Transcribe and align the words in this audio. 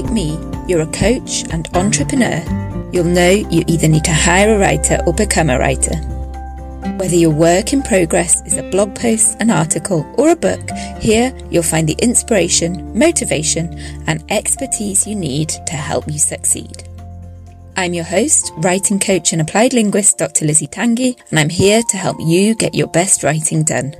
like 0.00 0.12
me, 0.12 0.38
you're 0.66 0.80
a 0.80 0.86
coach 0.86 1.44
and 1.52 1.68
entrepreneur, 1.76 2.42
you'll 2.92 3.04
know 3.04 3.30
you 3.30 3.64
either 3.66 3.88
need 3.88 4.04
to 4.04 4.12
hire 4.12 4.54
a 4.54 4.58
writer 4.58 4.98
or 5.06 5.12
become 5.12 5.50
a 5.50 5.58
writer. 5.58 5.96
Whether 6.96 7.16
your 7.16 7.30
work 7.30 7.72
in 7.72 7.82
progress 7.82 8.42
is 8.46 8.56
a 8.56 8.68
blog 8.70 8.94
post, 8.94 9.36
an 9.40 9.50
article, 9.50 10.10
or 10.16 10.30
a 10.30 10.36
book, 10.36 10.60
here 10.98 11.36
you'll 11.50 11.62
find 11.62 11.88
the 11.88 11.96
inspiration, 12.00 12.98
motivation, 12.98 13.78
and 14.06 14.24
expertise 14.30 15.06
you 15.06 15.14
need 15.14 15.48
to 15.48 15.74
help 15.74 16.06
you 16.06 16.18
succeed. 16.18 16.84
I'm 17.76 17.94
your 17.94 18.04
host, 18.04 18.52
writing 18.58 19.00
coach 19.00 19.32
and 19.32 19.40
applied 19.40 19.72
linguist 19.72 20.18
Dr. 20.18 20.44
Lizzie 20.44 20.66
Tangi, 20.66 21.16
and 21.30 21.38
I'm 21.38 21.48
here 21.48 21.82
to 21.88 21.96
help 21.96 22.16
you 22.20 22.54
get 22.54 22.74
your 22.74 22.88
best 22.88 23.22
writing 23.22 23.64
done. 23.64 23.94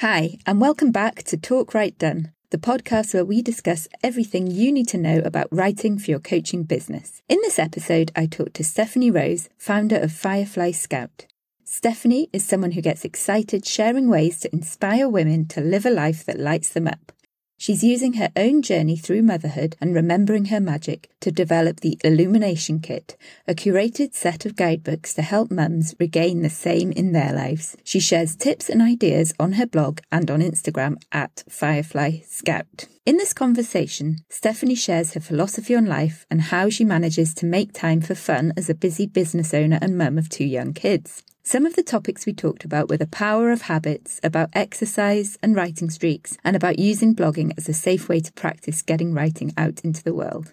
Hi, 0.00 0.36
and 0.44 0.60
welcome 0.60 0.92
back 0.92 1.22
to 1.22 1.38
Talk 1.38 1.72
Write 1.72 1.96
Done, 1.96 2.30
the 2.50 2.58
podcast 2.58 3.14
where 3.14 3.24
we 3.24 3.40
discuss 3.40 3.88
everything 4.02 4.46
you 4.46 4.70
need 4.70 4.88
to 4.88 4.98
know 4.98 5.22
about 5.24 5.48
writing 5.50 5.98
for 5.98 6.10
your 6.10 6.20
coaching 6.20 6.64
business. 6.64 7.22
In 7.30 7.38
this 7.40 7.58
episode, 7.58 8.12
I 8.14 8.26
talked 8.26 8.52
to 8.56 8.62
Stephanie 8.62 9.10
Rose, 9.10 9.48
founder 9.56 9.96
of 9.96 10.12
Firefly 10.12 10.72
Scout. 10.72 11.24
Stephanie 11.64 12.28
is 12.34 12.44
someone 12.44 12.72
who 12.72 12.82
gets 12.82 13.06
excited 13.06 13.64
sharing 13.64 14.10
ways 14.10 14.38
to 14.40 14.52
inspire 14.52 15.08
women 15.08 15.48
to 15.48 15.62
live 15.62 15.86
a 15.86 15.90
life 15.90 16.26
that 16.26 16.38
lights 16.38 16.68
them 16.68 16.86
up. 16.86 17.10
She's 17.58 17.82
using 17.82 18.14
her 18.14 18.30
own 18.36 18.62
journey 18.62 18.96
through 18.96 19.22
motherhood 19.22 19.76
and 19.80 19.94
remembering 19.94 20.46
her 20.46 20.60
magic 20.60 21.08
to 21.20 21.32
develop 21.32 21.80
the 21.80 21.98
Illumination 22.04 22.80
Kit, 22.80 23.16
a 23.48 23.54
curated 23.54 24.12
set 24.14 24.44
of 24.44 24.56
guidebooks 24.56 25.14
to 25.14 25.22
help 25.22 25.50
mums 25.50 25.94
regain 25.98 26.42
the 26.42 26.50
same 26.50 26.92
in 26.92 27.12
their 27.12 27.32
lives. 27.32 27.76
She 27.82 27.98
shares 27.98 28.36
tips 28.36 28.68
and 28.68 28.82
ideas 28.82 29.32
on 29.40 29.52
her 29.52 29.66
blog 29.66 30.00
and 30.12 30.30
on 30.30 30.40
Instagram 30.40 30.96
at 31.12 31.44
Firefly 31.48 32.20
Scout. 32.26 32.86
In 33.06 33.18
this 33.18 33.32
conversation, 33.32 34.16
Stephanie 34.28 34.74
shares 34.74 35.14
her 35.14 35.20
philosophy 35.20 35.76
on 35.76 35.86
life 35.86 36.26
and 36.28 36.40
how 36.40 36.68
she 36.68 36.84
manages 36.84 37.34
to 37.34 37.46
make 37.46 37.72
time 37.72 38.00
for 38.00 38.16
fun 38.16 38.52
as 38.56 38.68
a 38.68 38.74
busy 38.74 39.06
business 39.06 39.54
owner 39.54 39.78
and 39.80 39.96
mum 39.96 40.18
of 40.18 40.28
two 40.28 40.44
young 40.44 40.72
kids. 40.72 41.22
Some 41.44 41.64
of 41.66 41.76
the 41.76 41.84
topics 41.84 42.26
we 42.26 42.32
talked 42.32 42.64
about 42.64 42.88
were 42.88 42.96
the 42.96 43.06
power 43.06 43.52
of 43.52 43.62
habits, 43.62 44.18
about 44.24 44.50
exercise 44.54 45.38
and 45.40 45.54
writing 45.54 45.88
streaks, 45.88 46.36
and 46.42 46.56
about 46.56 46.80
using 46.80 47.14
blogging 47.14 47.52
as 47.56 47.68
a 47.68 47.74
safe 47.74 48.08
way 48.08 48.18
to 48.18 48.32
practice 48.32 48.82
getting 48.82 49.14
writing 49.14 49.54
out 49.56 49.84
into 49.84 50.02
the 50.02 50.12
world. 50.12 50.52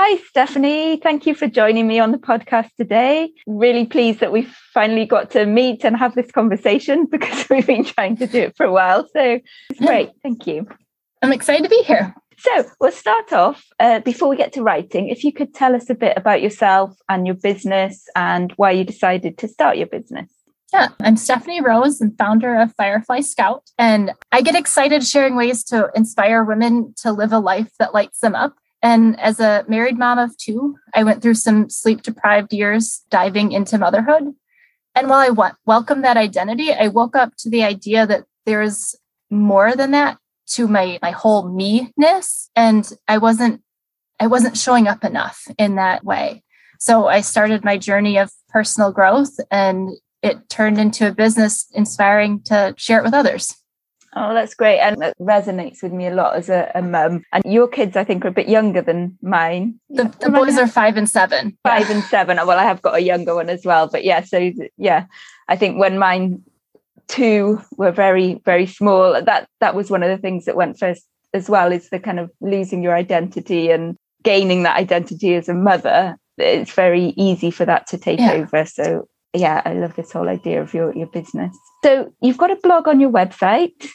Hi, 0.00 0.16
Stephanie. 0.28 0.98
Thank 0.98 1.26
you 1.26 1.34
for 1.34 1.48
joining 1.48 1.88
me 1.88 1.98
on 1.98 2.12
the 2.12 2.18
podcast 2.18 2.70
today. 2.76 3.32
Really 3.48 3.84
pleased 3.84 4.20
that 4.20 4.30
we've 4.30 4.54
finally 4.72 5.04
got 5.04 5.32
to 5.32 5.44
meet 5.44 5.84
and 5.84 5.96
have 5.96 6.14
this 6.14 6.30
conversation 6.30 7.06
because 7.10 7.50
we've 7.50 7.66
been 7.66 7.82
trying 7.82 8.16
to 8.18 8.28
do 8.28 8.42
it 8.42 8.56
for 8.56 8.64
a 8.64 8.70
while. 8.70 9.08
So 9.12 9.40
it's 9.70 9.80
great. 9.80 10.12
Thank 10.22 10.46
you. 10.46 10.68
I'm 11.20 11.32
excited 11.32 11.64
to 11.64 11.68
be 11.68 11.82
here. 11.82 12.14
So 12.36 12.70
we'll 12.78 12.92
start 12.92 13.32
off 13.32 13.64
uh, 13.80 13.98
before 13.98 14.28
we 14.28 14.36
get 14.36 14.52
to 14.52 14.62
writing. 14.62 15.08
If 15.08 15.24
you 15.24 15.32
could 15.32 15.52
tell 15.52 15.74
us 15.74 15.90
a 15.90 15.96
bit 15.96 16.16
about 16.16 16.42
yourself 16.42 16.96
and 17.08 17.26
your 17.26 17.34
business 17.34 18.06
and 18.14 18.52
why 18.52 18.70
you 18.70 18.84
decided 18.84 19.36
to 19.38 19.48
start 19.48 19.78
your 19.78 19.88
business. 19.88 20.30
Yeah, 20.72 20.90
I'm 21.00 21.16
Stephanie 21.16 21.60
Rose 21.60 22.00
and 22.00 22.16
founder 22.16 22.56
of 22.60 22.72
Firefly 22.76 23.22
Scout. 23.22 23.64
And 23.78 24.12
I 24.30 24.42
get 24.42 24.54
excited 24.54 25.04
sharing 25.04 25.34
ways 25.34 25.64
to 25.64 25.90
inspire 25.96 26.44
women 26.44 26.94
to 26.98 27.10
live 27.10 27.32
a 27.32 27.40
life 27.40 27.72
that 27.80 27.94
lights 27.94 28.20
them 28.20 28.36
up. 28.36 28.54
And 28.82 29.18
as 29.20 29.40
a 29.40 29.64
married 29.68 29.98
mom 29.98 30.18
of 30.18 30.36
two, 30.36 30.76
I 30.94 31.02
went 31.02 31.22
through 31.22 31.34
some 31.34 31.68
sleep 31.68 32.02
deprived 32.02 32.52
years 32.52 33.02
diving 33.10 33.52
into 33.52 33.78
motherhood. 33.78 34.34
And 34.94 35.08
while 35.08 35.20
I 35.20 35.28
w- 35.28 35.54
welcome 35.66 36.02
that 36.02 36.16
identity, 36.16 36.72
I 36.72 36.88
woke 36.88 37.16
up 37.16 37.34
to 37.38 37.50
the 37.50 37.64
idea 37.64 38.06
that 38.06 38.24
there's 38.46 38.94
more 39.30 39.74
than 39.74 39.90
that 39.92 40.18
to 40.48 40.66
my 40.66 40.98
my 41.02 41.10
whole 41.10 41.48
me-ness 41.48 42.50
and 42.56 42.90
I 43.06 43.18
wasn't 43.18 43.62
I 44.18 44.26
wasn't 44.26 44.56
showing 44.56 44.88
up 44.88 45.04
enough 45.04 45.46
in 45.58 45.76
that 45.76 46.04
way. 46.04 46.42
So 46.80 47.06
I 47.08 47.20
started 47.20 47.64
my 47.64 47.76
journey 47.76 48.18
of 48.18 48.30
personal 48.48 48.92
growth 48.92 49.36
and 49.50 49.90
it 50.22 50.48
turned 50.48 50.78
into 50.78 51.06
a 51.06 51.14
business 51.14 51.66
inspiring 51.72 52.42
to 52.44 52.74
share 52.76 52.98
it 52.98 53.04
with 53.04 53.14
others. 53.14 53.54
Oh, 54.16 54.34
that's 54.34 54.54
great. 54.54 54.80
And 54.80 55.00
that 55.02 55.16
resonates 55.18 55.82
with 55.82 55.92
me 55.92 56.06
a 56.06 56.14
lot 56.14 56.34
as 56.34 56.48
a, 56.48 56.70
a 56.74 56.82
mum. 56.82 57.24
And 57.32 57.44
your 57.44 57.68
kids, 57.68 57.96
I 57.96 58.04
think, 58.04 58.24
are 58.24 58.28
a 58.28 58.32
bit 58.32 58.48
younger 58.48 58.80
than 58.80 59.18
mine. 59.22 59.78
The, 59.90 60.04
the 60.20 60.30
boys 60.30 60.56
are 60.56 60.66
five 60.66 60.96
and 60.96 61.08
seven. 61.08 61.56
Five 61.62 61.88
yeah. 61.88 61.96
and 61.96 62.04
seven. 62.04 62.38
Oh, 62.38 62.46
well, 62.46 62.58
I 62.58 62.64
have 62.64 62.82
got 62.82 62.96
a 62.96 63.02
younger 63.02 63.34
one 63.34 63.50
as 63.50 63.64
well. 63.64 63.86
But 63.86 64.04
yeah, 64.04 64.22
so 64.22 64.50
yeah, 64.76 65.04
I 65.46 65.56
think 65.56 65.78
when 65.78 65.98
mine 65.98 66.42
two 67.08 67.60
were 67.76 67.90
very 67.90 68.40
very 68.44 68.66
small 68.66 69.20
that 69.22 69.48
that 69.60 69.74
was 69.74 69.90
one 69.90 70.02
of 70.02 70.10
the 70.10 70.18
things 70.18 70.44
that 70.44 70.56
went 70.56 70.78
first 70.78 71.06
as 71.34 71.48
well 71.48 71.72
is 71.72 71.88
the 71.90 71.98
kind 71.98 72.20
of 72.20 72.30
losing 72.40 72.82
your 72.82 72.94
identity 72.94 73.70
and 73.70 73.96
gaining 74.22 74.62
that 74.62 74.76
identity 74.76 75.34
as 75.34 75.48
a 75.48 75.54
mother 75.54 76.16
it's 76.36 76.72
very 76.72 77.14
easy 77.16 77.50
for 77.50 77.64
that 77.64 77.86
to 77.86 77.98
take 77.98 78.20
yeah. 78.20 78.32
over 78.32 78.64
so 78.64 79.08
yeah 79.34 79.62
i 79.64 79.72
love 79.72 79.96
this 79.96 80.12
whole 80.12 80.28
idea 80.28 80.60
of 80.60 80.74
your 80.74 80.94
your 80.94 81.06
business 81.06 81.56
so 81.82 82.12
you've 82.20 82.38
got 82.38 82.50
a 82.50 82.56
blog 82.56 82.86
on 82.86 83.00
your 83.00 83.10
website 83.10 83.88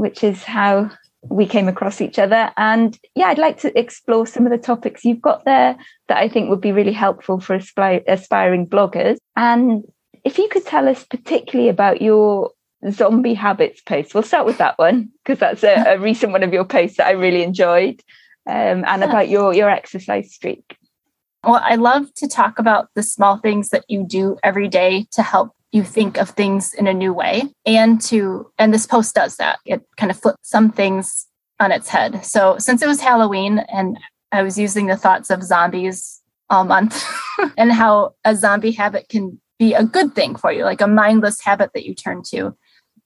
which 0.00 0.24
is 0.24 0.42
how 0.42 0.90
we 1.22 1.46
came 1.46 1.68
across 1.68 2.00
each 2.00 2.18
other. 2.18 2.50
And 2.56 2.98
yeah 3.14 3.26
i'd 3.28 3.38
like 3.38 3.58
to 3.60 3.78
explore 3.78 4.26
some 4.26 4.46
of 4.46 4.52
the 4.52 4.58
topics 4.58 5.04
you've 5.04 5.20
got 5.20 5.44
there 5.44 5.76
that 6.08 6.16
i 6.16 6.28
think 6.28 6.48
would 6.48 6.60
be 6.60 6.72
really 6.72 6.92
helpful 6.92 7.40
for 7.40 7.54
aspiring 7.54 8.66
bloggers. 8.66 9.18
And 9.36 9.84
if 10.24 10.38
you 10.38 10.48
could 10.48 10.66
tell 10.66 10.88
us 10.88 11.04
particularly 11.04 11.68
about 11.68 12.02
your 12.02 12.52
zombie 12.90 13.34
habits 13.34 13.80
post, 13.82 14.14
we'll 14.14 14.22
start 14.22 14.46
with 14.46 14.58
that 14.58 14.78
one 14.78 15.10
because 15.22 15.38
that's 15.38 15.62
a, 15.62 15.94
a, 15.94 15.98
recent 15.98 16.32
one 16.32 16.42
of 16.42 16.52
your 16.52 16.64
posts 16.64 16.96
that 16.96 17.06
I 17.06 17.12
really 17.12 17.42
enjoyed, 17.42 18.02
um, 18.46 18.84
and 18.86 19.04
about 19.04 19.28
your 19.28 19.54
your 19.54 19.70
exercise 19.70 20.32
streak. 20.32 20.76
Well, 21.42 21.60
I 21.62 21.76
love 21.76 22.12
to 22.16 22.28
talk 22.28 22.58
about 22.58 22.88
the 22.94 23.02
small 23.02 23.38
things 23.38 23.70
that 23.70 23.84
you 23.88 24.04
do 24.06 24.36
every 24.42 24.68
day 24.68 25.06
to 25.12 25.22
help 25.22 25.54
you 25.72 25.84
think 25.84 26.18
of 26.18 26.30
things 26.30 26.74
in 26.74 26.86
a 26.86 26.94
new 26.94 27.12
way, 27.12 27.44
and 27.64 28.00
to 28.02 28.50
and 28.58 28.74
this 28.74 28.86
post 28.86 29.14
does 29.14 29.36
that. 29.36 29.58
It 29.64 29.82
kind 29.96 30.10
of 30.10 30.20
flips 30.20 30.48
some 30.48 30.70
things 30.70 31.26
on 31.60 31.72
its 31.72 31.88
head. 31.88 32.24
So 32.24 32.56
since 32.58 32.82
it 32.82 32.88
was 32.88 33.00
Halloween 33.00 33.58
and 33.58 33.98
I 34.32 34.42
was 34.42 34.58
using 34.58 34.86
the 34.86 34.96
thoughts 34.96 35.30
of 35.30 35.42
zombies 35.42 36.20
all 36.48 36.64
month 36.64 37.04
and 37.56 37.70
how 37.70 38.14
a 38.24 38.34
zombie 38.34 38.72
habit 38.72 39.08
can 39.08 39.40
be 39.58 39.74
a 39.74 39.84
good 39.84 40.14
thing 40.14 40.34
for 40.34 40.50
you, 40.50 40.64
like 40.64 40.80
a 40.80 40.86
mindless 40.86 41.40
habit 41.40 41.70
that 41.74 41.84
you 41.84 41.94
turn 41.94 42.22
to. 42.30 42.56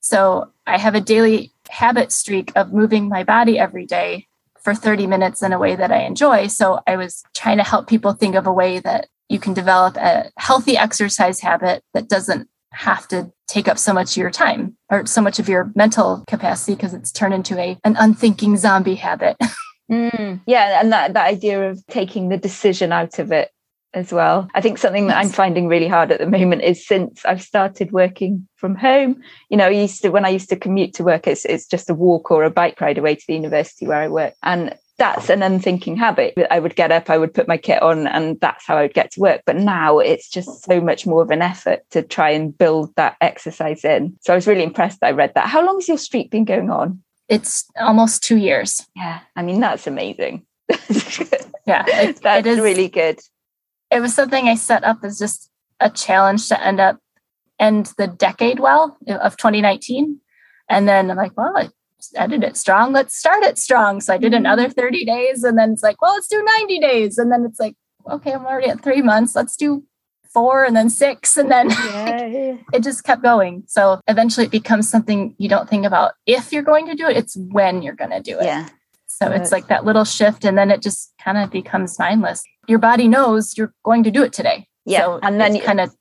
So 0.01 0.53
I 0.67 0.79
have 0.79 0.95
a 0.95 1.01
daily 1.01 1.53
habit 1.69 2.13
streak 2.13 2.53
of 2.55 2.73
moving 2.73 3.09
my 3.09 3.25
body 3.25 3.59
every 3.59 3.87
day 3.87 4.29
for 4.63 4.75
30 4.75 5.07
minutes 5.07 5.43
in 5.43 5.53
a 5.53 5.59
way 5.59 5.75
that 5.77 5.91
I 5.91 6.03
enjoy. 6.03 6.47
So 6.47 6.81
I 6.87 6.97
was 6.97 7.25
trying 7.35 7.59
to 7.59 7.65
help 7.65 7.89
people 7.89 8.13
think 8.13 8.35
of 8.35 8.47
a 8.47 8.53
way 8.53 8.79
that 8.81 9.09
you 9.29 9.39
can 9.39 9.53
develop 9.53 9.97
a 9.97 10.31
healthy 10.39 10.77
exercise 10.77 11.41
habit 11.41 11.83
that 11.93 12.09
doesn't 12.09 12.49
have 12.75 13.07
to 13.09 13.31
take 13.47 13.69
up 13.69 13.79
so 13.79 13.93
much 13.93 14.17
of 14.17 14.21
your 14.21 14.31
time 14.31 14.77
or 14.91 15.07
so 15.07 15.21
much 15.21 15.39
of 15.39 15.49
your 15.49 15.71
mental 15.75 16.25
capacity 16.27 16.75
because 16.75 16.95
it's 16.95 17.13
turned 17.13 17.35
into 17.35 17.59
a 17.59 17.79
an 17.85 17.97
unthinking 17.99 18.57
zombie 18.57 18.95
habit. 18.95 19.37
mm, 19.91 20.41
yeah, 20.47 20.81
and 20.81 20.93
that, 20.93 21.15
that 21.15 21.27
idea 21.27 21.71
of 21.71 21.85
taking 21.87 22.29
the 22.29 22.37
decision 22.37 22.93
out 22.93 23.19
of 23.19 23.33
it 23.33 23.51
as 23.95 24.13
well. 24.13 24.49
I 24.55 24.61
think 24.61 24.79
something 24.79 25.07
that 25.07 25.17
I'm 25.17 25.29
finding 25.29 25.69
really 25.69 25.87
hard 25.87 26.11
at 26.11 26.19
the 26.19 26.27
moment 26.27 26.63
is 26.63 26.87
since 26.87 27.25
I've 27.25 27.43
started 27.43 27.93
working 27.93 28.47
from 28.57 28.75
home, 28.75 29.23
you 29.49 29.57
know, 29.57 29.67
I 29.67 29.71
used 29.71 30.03
to 30.03 30.11
when 30.11 30.25
I 30.25 30.31
used 30.31 30.49
to 30.51 30.57
commute 30.57 30.95
to 30.95 31.05
work, 31.05 31.27
it's 31.27 31.45
it's 31.45 31.67
just 31.67 31.91
a 31.91 31.95
walk 31.95 32.31
or 32.31 32.45
a 32.45 32.51
bike 32.51 32.81
ride 32.81 32.99
away 32.99 33.15
to 33.15 33.25
the 33.27 33.35
university 33.35 33.87
where 33.87 34.01
I 34.01 34.09
work. 34.09 34.35
And 34.43 34.77
that's 34.99 35.29
an 35.29 35.43
unthinking 35.43 35.97
habit. 35.97 36.35
I 36.51 36.61
would 36.61 36.77
get 36.77 36.93
up, 36.93 37.11
I 37.11 37.19
would 37.19 37.35
put 37.35 37.49
my 37.49 37.57
kit 37.57 37.83
on, 37.83 38.07
and 38.07 38.39
that's 38.41 38.65
how 38.67 38.77
I 38.77 38.83
would 38.83 38.95
get 38.95 39.11
to 39.13 39.21
work. 39.21 39.43
But 39.45 39.57
now 39.57 39.99
it's 39.99 40.29
just 40.29 40.65
so 40.65 40.81
much 40.81 41.07
more 41.07 41.23
of 41.23 41.31
an 41.31 41.43
effort 41.43 41.81
to 41.91 42.03
try 42.03 42.31
and 42.31 42.57
build 42.57 42.95
that 42.97 43.17
exercise 43.21 43.85
in. 43.85 44.17
So 44.21 44.33
I 44.33 44.37
was 44.37 44.47
really 44.47 44.63
impressed 44.63 45.03
I 45.03 45.11
read 45.11 45.33
that. 45.35 45.49
How 45.49 45.65
long 45.65 45.77
has 45.77 45.89
your 45.89 45.99
streak 45.99 46.31
been 46.31 46.45
going 46.45 46.71
on? 46.71 47.03
It's 47.29 47.65
almost 47.81 48.23
two 48.23 48.37
years. 48.37 48.87
Yeah. 48.95 49.21
I 49.35 49.43
mean, 49.43 49.61
that's 49.61 49.87
amazing. 49.87 50.47
yeah. 50.69 51.85
It, 51.87 52.21
that's 52.23 52.47
it 52.47 52.47
is, 52.47 52.61
really 52.61 52.89
good 52.89 53.21
it 53.95 54.01
was 54.01 54.15
something 54.15 54.49
I 54.49 54.57
set 54.57 54.85
up 54.85 54.99
as 55.05 55.19
just 55.19 55.51
a 55.79 55.89
challenge 55.89 56.49
to 56.49 56.63
end 56.63 56.81
up 56.81 56.99
end 57.61 57.93
the 57.97 58.09
decade 58.09 58.59
well 58.59 58.97
of 59.07 59.37
2019. 59.37 60.21
And 60.69 60.89
then 60.89 61.11
I'm 61.11 61.17
like, 61.17 61.37
well, 61.37 61.71
Ended 62.17 62.45
it 62.45 62.57
strong. 62.57 62.93
Let's 62.93 63.17
start 63.17 63.43
it 63.45 63.59
strong. 63.59 64.01
So 64.01 64.15
I 64.15 64.19
did 64.19 64.33
mm-hmm. 64.33 64.41
another 64.47 64.69
30 64.69 65.05
days. 65.05 65.45
And 65.45 65.59
then 65.59 65.73
it's 65.73 65.83
like, 65.83 66.01
well, 66.01 66.15
let's 66.15 66.29
do 66.29 66.43
90 66.59 66.81
days. 66.81 67.19
And 67.19 67.31
then 67.31 67.45
it's 67.45 67.61
like, 67.61 67.75
okay, 68.11 68.33
I'm 68.33 68.47
already 68.47 68.69
at 68.69 68.83
three 68.83 69.03
months. 69.03 69.35
Let's 69.35 69.57
do 69.57 69.85
four 70.33 70.65
and 70.65 70.77
then 70.77 70.91
six. 70.91 71.37
And 71.37 71.51
then 71.51 71.69
it 72.73 72.83
just 72.83 73.05
kept 73.05 73.23
going. 73.23 73.65
So 73.67 74.01
eventually 74.09 74.47
it 74.47 74.53
becomes 74.53 74.89
something 74.89 75.35
you 75.39 75.49
don't 75.49 75.69
think 75.71 75.87
about 75.87 76.13
if 76.27 76.53
you're 76.53 76.63
going 76.63 76.87
to 76.87 76.95
do 76.95 77.09
it, 77.09 77.17
it's 77.17 77.37
when 77.37 77.83
you're 77.83 77.95
going 77.95 78.11
to 78.11 78.21
do 78.21 78.39
it. 78.39 78.45
Yeah. 78.45 78.69
So 79.07 79.31
it's 79.31 79.53
like 79.53 79.69
that 79.69 79.85
little 79.85 80.05
shift, 80.05 80.45
and 80.45 80.59
then 80.59 80.73
it 80.73 80.83
just 80.83 81.13
kind 81.23 81.39
of 81.39 81.49
becomes 81.49 81.99
mindless. 82.01 82.43
Your 82.67 82.81
body 82.81 83.07
knows 83.07 83.57
you're 83.57 83.73
going 83.85 84.03
to 84.03 84.11
do 84.11 84.25
it 84.25 84.33
today. 84.33 84.67
Yeah. 84.85 85.03
So 85.03 85.21
and 85.23 85.41
then 85.41 85.55
it 85.55 85.63
kind 85.63 85.81
of 85.81 85.95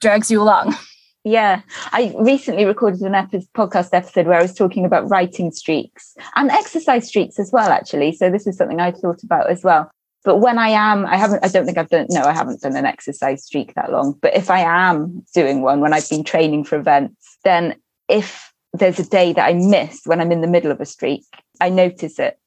drags 0.00 0.30
you 0.30 0.42
along. 0.42 0.74
Yeah, 1.26 1.62
I 1.90 2.14
recently 2.20 2.66
recorded 2.66 3.00
an 3.00 3.16
episode, 3.16 3.48
podcast 3.52 3.88
episode 3.92 4.28
where 4.28 4.38
I 4.38 4.42
was 4.42 4.54
talking 4.54 4.84
about 4.84 5.10
writing 5.10 5.50
streaks 5.50 6.14
and 6.36 6.52
exercise 6.52 7.08
streaks 7.08 7.40
as 7.40 7.50
well, 7.52 7.70
actually. 7.70 8.12
So 8.12 8.30
this 8.30 8.46
is 8.46 8.56
something 8.56 8.78
I 8.78 8.92
thought 8.92 9.24
about 9.24 9.50
as 9.50 9.64
well. 9.64 9.90
But 10.22 10.36
when 10.36 10.56
I 10.56 10.68
am, 10.68 11.04
I 11.04 11.16
haven't, 11.16 11.44
I 11.44 11.48
don't 11.48 11.66
think 11.66 11.78
I've 11.78 11.88
done, 11.88 12.06
no, 12.10 12.22
I 12.22 12.32
haven't 12.32 12.60
done 12.60 12.76
an 12.76 12.86
exercise 12.86 13.44
streak 13.44 13.74
that 13.74 13.90
long. 13.90 14.16
But 14.22 14.36
if 14.36 14.50
I 14.50 14.60
am 14.60 15.24
doing 15.34 15.62
one 15.62 15.80
when 15.80 15.92
I've 15.92 16.08
been 16.08 16.22
training 16.22 16.62
for 16.62 16.78
events, 16.78 17.38
then 17.42 17.74
if 18.08 18.52
there's 18.72 19.00
a 19.00 19.08
day 19.08 19.32
that 19.32 19.48
I 19.48 19.54
miss 19.54 20.02
when 20.04 20.20
I'm 20.20 20.30
in 20.30 20.42
the 20.42 20.46
middle 20.46 20.70
of 20.70 20.80
a 20.80 20.86
streak, 20.86 21.24
I 21.60 21.70
notice 21.70 22.20
it 22.20 22.38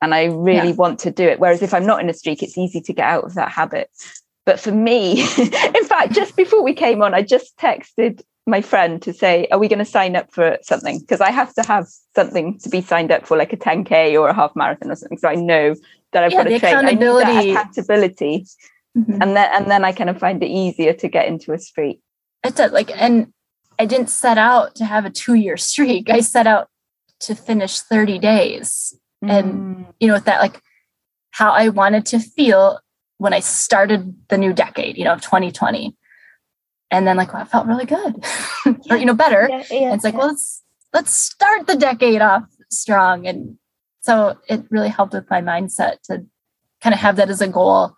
and 0.00 0.14
I 0.14 0.26
really 0.26 0.68
yeah. 0.68 0.74
want 0.76 1.00
to 1.00 1.10
do 1.10 1.24
it. 1.24 1.40
Whereas 1.40 1.62
if 1.62 1.74
I'm 1.74 1.86
not 1.86 2.00
in 2.00 2.08
a 2.08 2.14
streak, 2.14 2.44
it's 2.44 2.56
easy 2.56 2.80
to 2.80 2.92
get 2.92 3.08
out 3.08 3.24
of 3.24 3.34
that 3.34 3.50
habit. 3.50 3.90
But 4.46 4.60
for 4.60 4.72
me, 4.72 5.20
in 5.38 5.84
fact, 5.84 6.12
just 6.12 6.36
before 6.36 6.62
we 6.62 6.74
came 6.74 7.02
on, 7.02 7.14
I 7.14 7.22
just 7.22 7.56
texted 7.56 8.22
my 8.46 8.60
friend 8.60 9.00
to 9.02 9.12
say, 9.12 9.46
Are 9.50 9.58
we 9.58 9.68
going 9.68 9.78
to 9.78 9.84
sign 9.84 10.16
up 10.16 10.32
for 10.32 10.58
something? 10.62 11.00
Because 11.00 11.20
I 11.20 11.30
have 11.30 11.54
to 11.54 11.62
have 11.62 11.86
something 12.14 12.58
to 12.58 12.68
be 12.68 12.80
signed 12.80 13.10
up 13.10 13.26
for, 13.26 13.36
like 13.36 13.52
a 13.52 13.56
10K 13.56 14.18
or 14.20 14.28
a 14.28 14.34
half 14.34 14.54
marathon 14.54 14.90
or 14.90 14.96
something. 14.96 15.18
So 15.18 15.28
I 15.28 15.34
know 15.34 15.74
that 16.12 16.24
I've 16.24 16.32
yeah, 16.32 16.44
got 16.44 16.50
to 16.50 16.58
train. 16.58 16.74
Accountability. 16.74 17.30
I 17.30 17.42
need 17.42 17.56
that 17.56 17.60
accountability. 17.62 18.46
Mm-hmm. 18.96 19.22
And 19.22 19.36
then 19.36 19.50
and 19.52 19.70
then 19.70 19.84
I 19.84 19.92
kind 19.92 20.08
of 20.08 20.18
find 20.18 20.42
it 20.42 20.46
easier 20.46 20.92
to 20.92 21.08
get 21.08 21.26
into 21.26 21.52
a 21.52 21.58
streak. 21.58 22.00
It's 22.44 22.58
like 22.58 22.90
and 22.94 23.32
I 23.78 23.86
didn't 23.86 24.08
set 24.08 24.38
out 24.38 24.76
to 24.76 24.84
have 24.84 25.04
a 25.04 25.10
two 25.10 25.34
year 25.34 25.56
streak. 25.70 26.10
I 26.10 26.20
set 26.20 26.46
out 26.46 26.68
to 27.20 27.34
finish 27.34 27.80
30 27.80 28.18
days. 28.18 28.96
Mm. 29.24 29.30
And 29.30 29.86
you 29.98 30.08
know, 30.08 30.14
with 30.14 30.26
that 30.26 30.40
like 30.40 30.60
how 31.32 31.50
I 31.50 31.68
wanted 31.68 32.06
to 32.06 32.20
feel 32.20 32.78
when 33.18 33.32
I 33.32 33.40
started 33.40 34.14
the 34.28 34.38
new 34.38 34.52
decade, 34.52 34.96
you 34.96 35.04
know, 35.04 35.12
of 35.12 35.22
2020. 35.22 35.96
And 36.90 37.06
then 37.06 37.16
like 37.16 37.32
well, 37.32 37.42
I 37.42 37.46
felt 37.46 37.66
really 37.66 37.86
good. 37.86 38.24
or 38.90 38.96
you 38.96 39.04
know, 39.04 39.14
better. 39.14 39.48
Yeah, 39.50 39.64
yeah, 39.70 39.94
it's 39.94 40.04
like, 40.04 40.14
yeah. 40.14 40.18
well, 40.18 40.28
let's 40.28 40.62
let's 40.92 41.12
start 41.12 41.66
the 41.66 41.76
decade 41.76 42.20
off 42.20 42.44
strong. 42.70 43.26
And 43.26 43.58
so 44.00 44.38
it 44.48 44.64
really 44.70 44.88
helped 44.88 45.14
with 45.14 45.28
my 45.30 45.40
mindset 45.40 46.00
to 46.04 46.24
kind 46.80 46.94
of 46.94 47.00
have 47.00 47.16
that 47.16 47.30
as 47.30 47.40
a 47.40 47.48
goal 47.48 47.94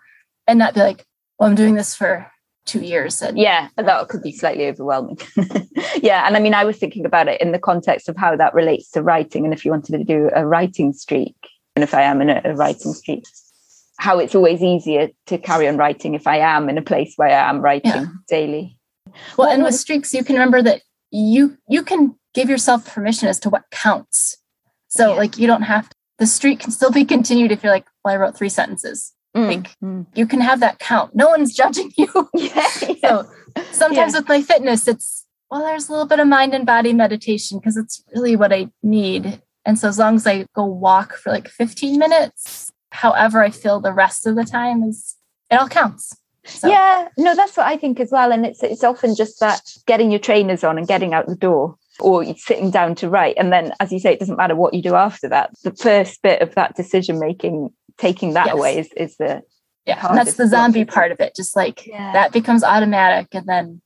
and 0.46 0.58
not 0.58 0.74
be 0.74 0.80
like, 0.80 1.04
well, 1.38 1.48
I'm 1.48 1.56
doing 1.56 1.74
this 1.74 1.94
for 1.94 2.30
two 2.64 2.80
years. 2.80 3.22
And 3.22 3.38
yeah, 3.38 3.68
that 3.76 4.08
could 4.08 4.22
be 4.22 4.32
slightly 4.32 4.66
overwhelming. 4.66 5.18
yeah. 6.02 6.26
And 6.26 6.36
I 6.36 6.40
mean, 6.40 6.54
I 6.54 6.64
was 6.64 6.78
thinking 6.78 7.04
about 7.04 7.28
it 7.28 7.40
in 7.40 7.52
the 7.52 7.58
context 7.58 8.08
of 8.08 8.16
how 8.16 8.36
that 8.36 8.54
relates 8.54 8.90
to 8.92 9.02
writing. 9.02 9.44
And 9.44 9.54
if 9.54 9.64
you 9.64 9.70
wanted 9.70 9.98
to 9.98 10.04
do 10.04 10.30
a 10.34 10.46
writing 10.46 10.92
streak, 10.92 11.36
and 11.74 11.82
if 11.82 11.94
I 11.94 12.02
am 12.02 12.20
in 12.20 12.30
a, 12.30 12.40
a 12.44 12.54
writing 12.54 12.92
streak, 12.92 13.24
how 13.98 14.18
it's 14.18 14.34
always 14.34 14.62
easier 14.62 15.08
to 15.26 15.38
carry 15.38 15.68
on 15.68 15.76
writing 15.76 16.14
if 16.14 16.26
I 16.26 16.38
am 16.38 16.68
in 16.68 16.78
a 16.78 16.82
place 16.82 17.14
where 17.16 17.28
I 17.28 17.48
am 17.48 17.60
writing 17.60 17.92
yeah. 17.92 18.06
daily. 18.28 18.78
Well, 19.36 19.50
and 19.50 19.62
with 19.62 19.74
streaks, 19.74 20.12
you 20.12 20.24
can 20.24 20.34
remember 20.34 20.62
that 20.62 20.82
you 21.10 21.56
you 21.68 21.82
can 21.82 22.14
give 22.34 22.50
yourself 22.50 22.86
permission 22.92 23.28
as 23.28 23.40
to 23.40 23.50
what 23.50 23.64
counts. 23.70 24.36
So 24.88 25.12
yeah. 25.12 25.18
like 25.18 25.38
you 25.38 25.46
don't 25.46 25.62
have 25.62 25.88
to, 25.88 25.94
the 26.18 26.26
streak 26.26 26.60
can 26.60 26.70
still 26.70 26.90
be 26.90 27.04
continued 27.16 27.52
if 27.52 27.62
you're 27.62 27.72
like, 27.72 27.86
well, 28.04 28.14
I 28.14 28.18
wrote 28.18 28.36
three 28.36 28.48
sentences. 28.48 29.12
Mm. 29.36 29.46
Like 29.46 29.78
mm. 29.82 30.06
you 30.14 30.26
can 30.26 30.40
have 30.40 30.60
that 30.60 30.78
count. 30.78 31.14
No 31.14 31.28
one's 31.28 31.54
judging 31.54 31.92
you. 31.96 32.08
yeah, 32.34 32.66
yeah. 32.88 33.22
So 33.22 33.30
sometimes 33.72 34.14
with 34.14 34.28
my 34.28 34.42
fitness, 34.42 34.86
it's 34.88 35.24
well, 35.50 35.62
there's 35.62 35.88
a 35.88 35.92
little 35.92 36.06
bit 36.06 36.20
of 36.20 36.26
mind 36.26 36.54
and 36.54 36.66
body 36.66 36.92
meditation 36.92 37.58
because 37.58 37.76
it's 37.76 38.02
really 38.14 38.36
what 38.36 38.52
I 38.52 38.68
need. 38.82 39.40
And 39.64 39.78
so 39.78 39.88
as 39.88 39.98
long 39.98 40.16
as 40.16 40.26
I 40.26 40.46
go 40.54 40.64
walk 40.64 41.16
for 41.16 41.30
like 41.30 41.48
15 41.48 41.98
minutes, 41.98 42.70
however 42.90 43.42
I 43.42 43.50
feel 43.50 43.80
the 43.80 43.92
rest 43.92 44.26
of 44.26 44.36
the 44.36 44.44
time 44.44 44.82
is 44.82 45.16
it 45.50 45.56
all 45.56 45.68
counts. 45.68 46.16
So. 46.44 46.68
Yeah, 46.68 47.08
no, 47.18 47.34
that's 47.34 47.56
what 47.56 47.66
I 47.66 47.76
think 47.76 47.98
as 47.98 48.10
well. 48.12 48.32
And 48.32 48.46
it's 48.46 48.62
it's 48.62 48.84
often 48.84 49.16
just 49.16 49.40
that 49.40 49.62
getting 49.86 50.10
your 50.10 50.20
trainers 50.20 50.62
on 50.62 50.78
and 50.78 50.86
getting 50.86 51.12
out 51.12 51.26
the 51.26 51.34
door 51.34 51.76
or 51.98 52.24
sitting 52.36 52.70
down 52.70 52.94
to 52.96 53.08
write. 53.08 53.34
And 53.36 53.52
then 53.52 53.72
as 53.80 53.92
you 53.92 53.98
say, 53.98 54.12
it 54.12 54.20
doesn't 54.20 54.36
matter 54.36 54.54
what 54.54 54.74
you 54.74 54.82
do 54.82 54.94
after 54.94 55.28
that. 55.28 55.50
The 55.64 55.74
first 55.74 56.22
bit 56.22 56.42
of 56.42 56.54
that 56.54 56.76
decision 56.76 57.18
making, 57.18 57.70
taking 57.98 58.34
that 58.34 58.46
yes. 58.46 58.54
away 58.54 58.78
is, 58.78 58.92
is 58.96 59.16
the 59.16 59.42
yeah, 59.86 60.04
and 60.08 60.18
that's 60.18 60.34
the 60.34 60.48
zombie 60.48 60.84
part 60.84 61.12
of 61.12 61.20
it. 61.20 61.34
Just 61.36 61.54
like 61.54 61.86
yeah. 61.86 62.12
that 62.12 62.32
becomes 62.32 62.64
automatic 62.64 63.28
and 63.32 63.46
then 63.46 63.80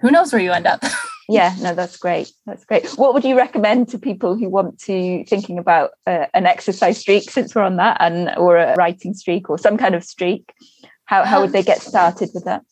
who 0.00 0.10
knows 0.10 0.32
where 0.32 0.42
you 0.42 0.52
end 0.52 0.66
up. 0.66 0.82
yeah 1.28 1.54
no 1.60 1.74
that's 1.74 1.96
great 1.96 2.32
that's 2.46 2.64
great 2.64 2.88
what 2.92 3.12
would 3.12 3.24
you 3.24 3.36
recommend 3.36 3.88
to 3.88 3.98
people 3.98 4.36
who 4.36 4.48
want 4.48 4.78
to 4.78 5.24
thinking 5.24 5.58
about 5.58 5.90
uh, 6.06 6.26
an 6.34 6.46
exercise 6.46 6.98
streak 6.98 7.30
since 7.30 7.54
we're 7.54 7.62
on 7.62 7.76
that 7.76 7.96
and 8.00 8.34
or 8.36 8.56
a 8.56 8.74
writing 8.76 9.14
streak 9.14 9.50
or 9.50 9.58
some 9.58 9.76
kind 9.76 9.94
of 9.94 10.02
streak 10.02 10.52
how, 11.04 11.24
how 11.24 11.40
would 11.40 11.52
they 11.52 11.62
get 11.62 11.80
started 11.80 12.30
with 12.34 12.44
that 12.44 12.62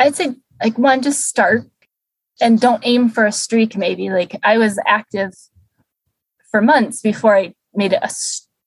i'd 0.00 0.14
say 0.14 0.34
like 0.62 0.78
one 0.78 1.02
just 1.02 1.26
start 1.26 1.62
and 2.40 2.60
don't 2.60 2.86
aim 2.86 3.08
for 3.08 3.24
a 3.24 3.32
streak 3.32 3.76
maybe 3.76 4.10
like 4.10 4.38
i 4.42 4.58
was 4.58 4.78
active 4.86 5.32
for 6.50 6.60
months 6.60 7.00
before 7.00 7.36
i 7.36 7.54
made 7.74 7.92
it 7.92 8.00
a 8.02 8.10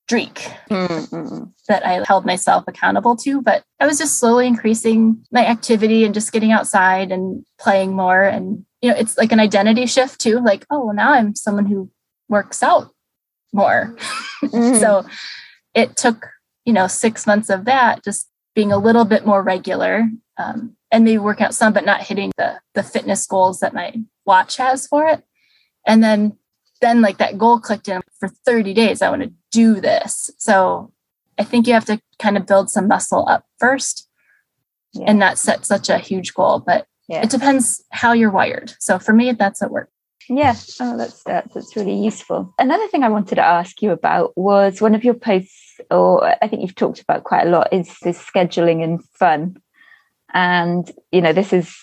streak 0.06 0.52
mm-hmm. 0.70 1.46
that 1.68 1.86
I 1.86 2.04
held 2.08 2.26
myself 2.26 2.66
accountable 2.68 3.16
to. 3.18 3.42
But 3.42 3.64
I 3.80 3.88
was 3.88 3.98
just 3.98 4.20
slowly 4.20 4.46
increasing 4.46 5.24
my 5.32 5.46
activity 5.46 6.06
and 6.06 6.14
just 6.14 6.32
getting 6.32 6.52
outside 6.52 7.12
and 7.12 7.44
playing 7.60 7.94
more. 7.94 8.24
And, 8.24 8.66
you 8.86 8.92
know, 8.92 8.98
it's 8.98 9.18
like 9.18 9.32
an 9.32 9.40
identity 9.40 9.88
shift 9.88 10.22
too. 10.22 10.40
Like, 10.40 10.64
oh, 10.70 10.86
well, 10.86 10.96
now 10.96 11.14
I'm 11.14 11.34
someone 11.34 11.66
who 11.66 11.90
works 12.30 12.62
out 12.62 12.92
more. 13.52 13.96
Mm-hmm. 14.44 14.76
so 14.80 15.04
it 15.74 15.98
took, 15.98 16.28
you 16.66 16.74
know, 16.74 16.86
six 16.86 17.26
months 17.26 17.50
of 17.50 17.66
that, 17.66 18.04
just 18.04 18.30
being 18.54 18.72
a 18.72 18.78
little 18.78 19.04
bit 19.04 19.26
more 19.26 19.42
regular 19.42 20.08
um, 20.38 20.76
and 20.92 21.04
maybe 21.04 21.18
work 21.18 21.42
out 21.42 21.56
some, 21.56 21.74
but 21.74 21.84
not 21.84 22.04
hitting 22.04 22.32
the, 22.38 22.60
the 22.76 22.84
fitness 22.84 23.26
goals 23.26 23.60
that 23.62 23.74
my 23.74 23.92
watch 24.24 24.58
has 24.58 24.86
for 24.86 25.08
it. 25.08 25.24
And 25.88 26.04
then 26.04 26.38
then 26.82 27.02
like 27.02 27.18
that 27.18 27.40
goal 27.40 27.60
clicked 27.60 27.88
in 27.88 28.02
for 28.20 28.28
30 28.46 28.76
days. 28.76 29.02
I 29.02 29.10
want 29.10 29.24
to 29.24 29.34
do 29.52 29.82
this. 29.82 30.30
So 30.38 30.92
I 31.40 31.44
think 31.44 31.66
you 31.66 31.74
have 31.74 31.86
to 31.86 32.00
kind 32.20 32.38
of 32.38 32.46
build 32.46 32.70
some 32.70 32.88
muscle 32.88 33.28
up 33.28 33.46
first 33.58 34.08
yeah. 34.94 35.06
and 35.08 35.18
not 35.18 35.40
set 35.40 35.66
such 35.66 35.90
a 35.90 35.98
huge 35.98 36.36
goal. 36.36 36.60
But 36.60 36.86
yeah. 37.08 37.24
it 37.24 37.30
depends 37.30 37.84
how 37.92 38.14
you're 38.14 38.32
wired. 38.32 38.74
So 38.80 39.00
for 39.00 39.14
me, 39.14 39.32
that's 39.32 39.62
what 39.62 39.72
work. 39.72 39.90
Yeah, 40.28 40.56
oh, 40.80 40.98
that's 40.98 41.24
that's 41.24 41.76
really 41.76 41.94
useful. 41.94 42.54
Another 42.58 42.88
thing 42.88 43.04
I 43.04 43.10
wanted 43.10 43.36
to 43.36 43.46
ask 43.46 43.82
you 43.82 43.92
about 43.92 44.36
was 44.36 44.82
one 44.82 44.96
of 44.96 45.04
your 45.04 45.14
posts, 45.14 45.80
or 45.92 46.26
I 46.42 46.48
think 46.48 46.64
you've 46.64 46.76
talked 46.76 47.00
about 47.00 47.24
quite 47.24 47.46
a 47.46 47.50
lot, 47.50 47.72
is 47.72 47.96
this 48.02 48.24
scheduling 48.24 48.84
and 48.84 49.04
fun. 49.20 49.58
And 50.34 50.92
you 51.12 51.22
know, 51.22 51.32
this 51.32 51.54
is 51.54 51.76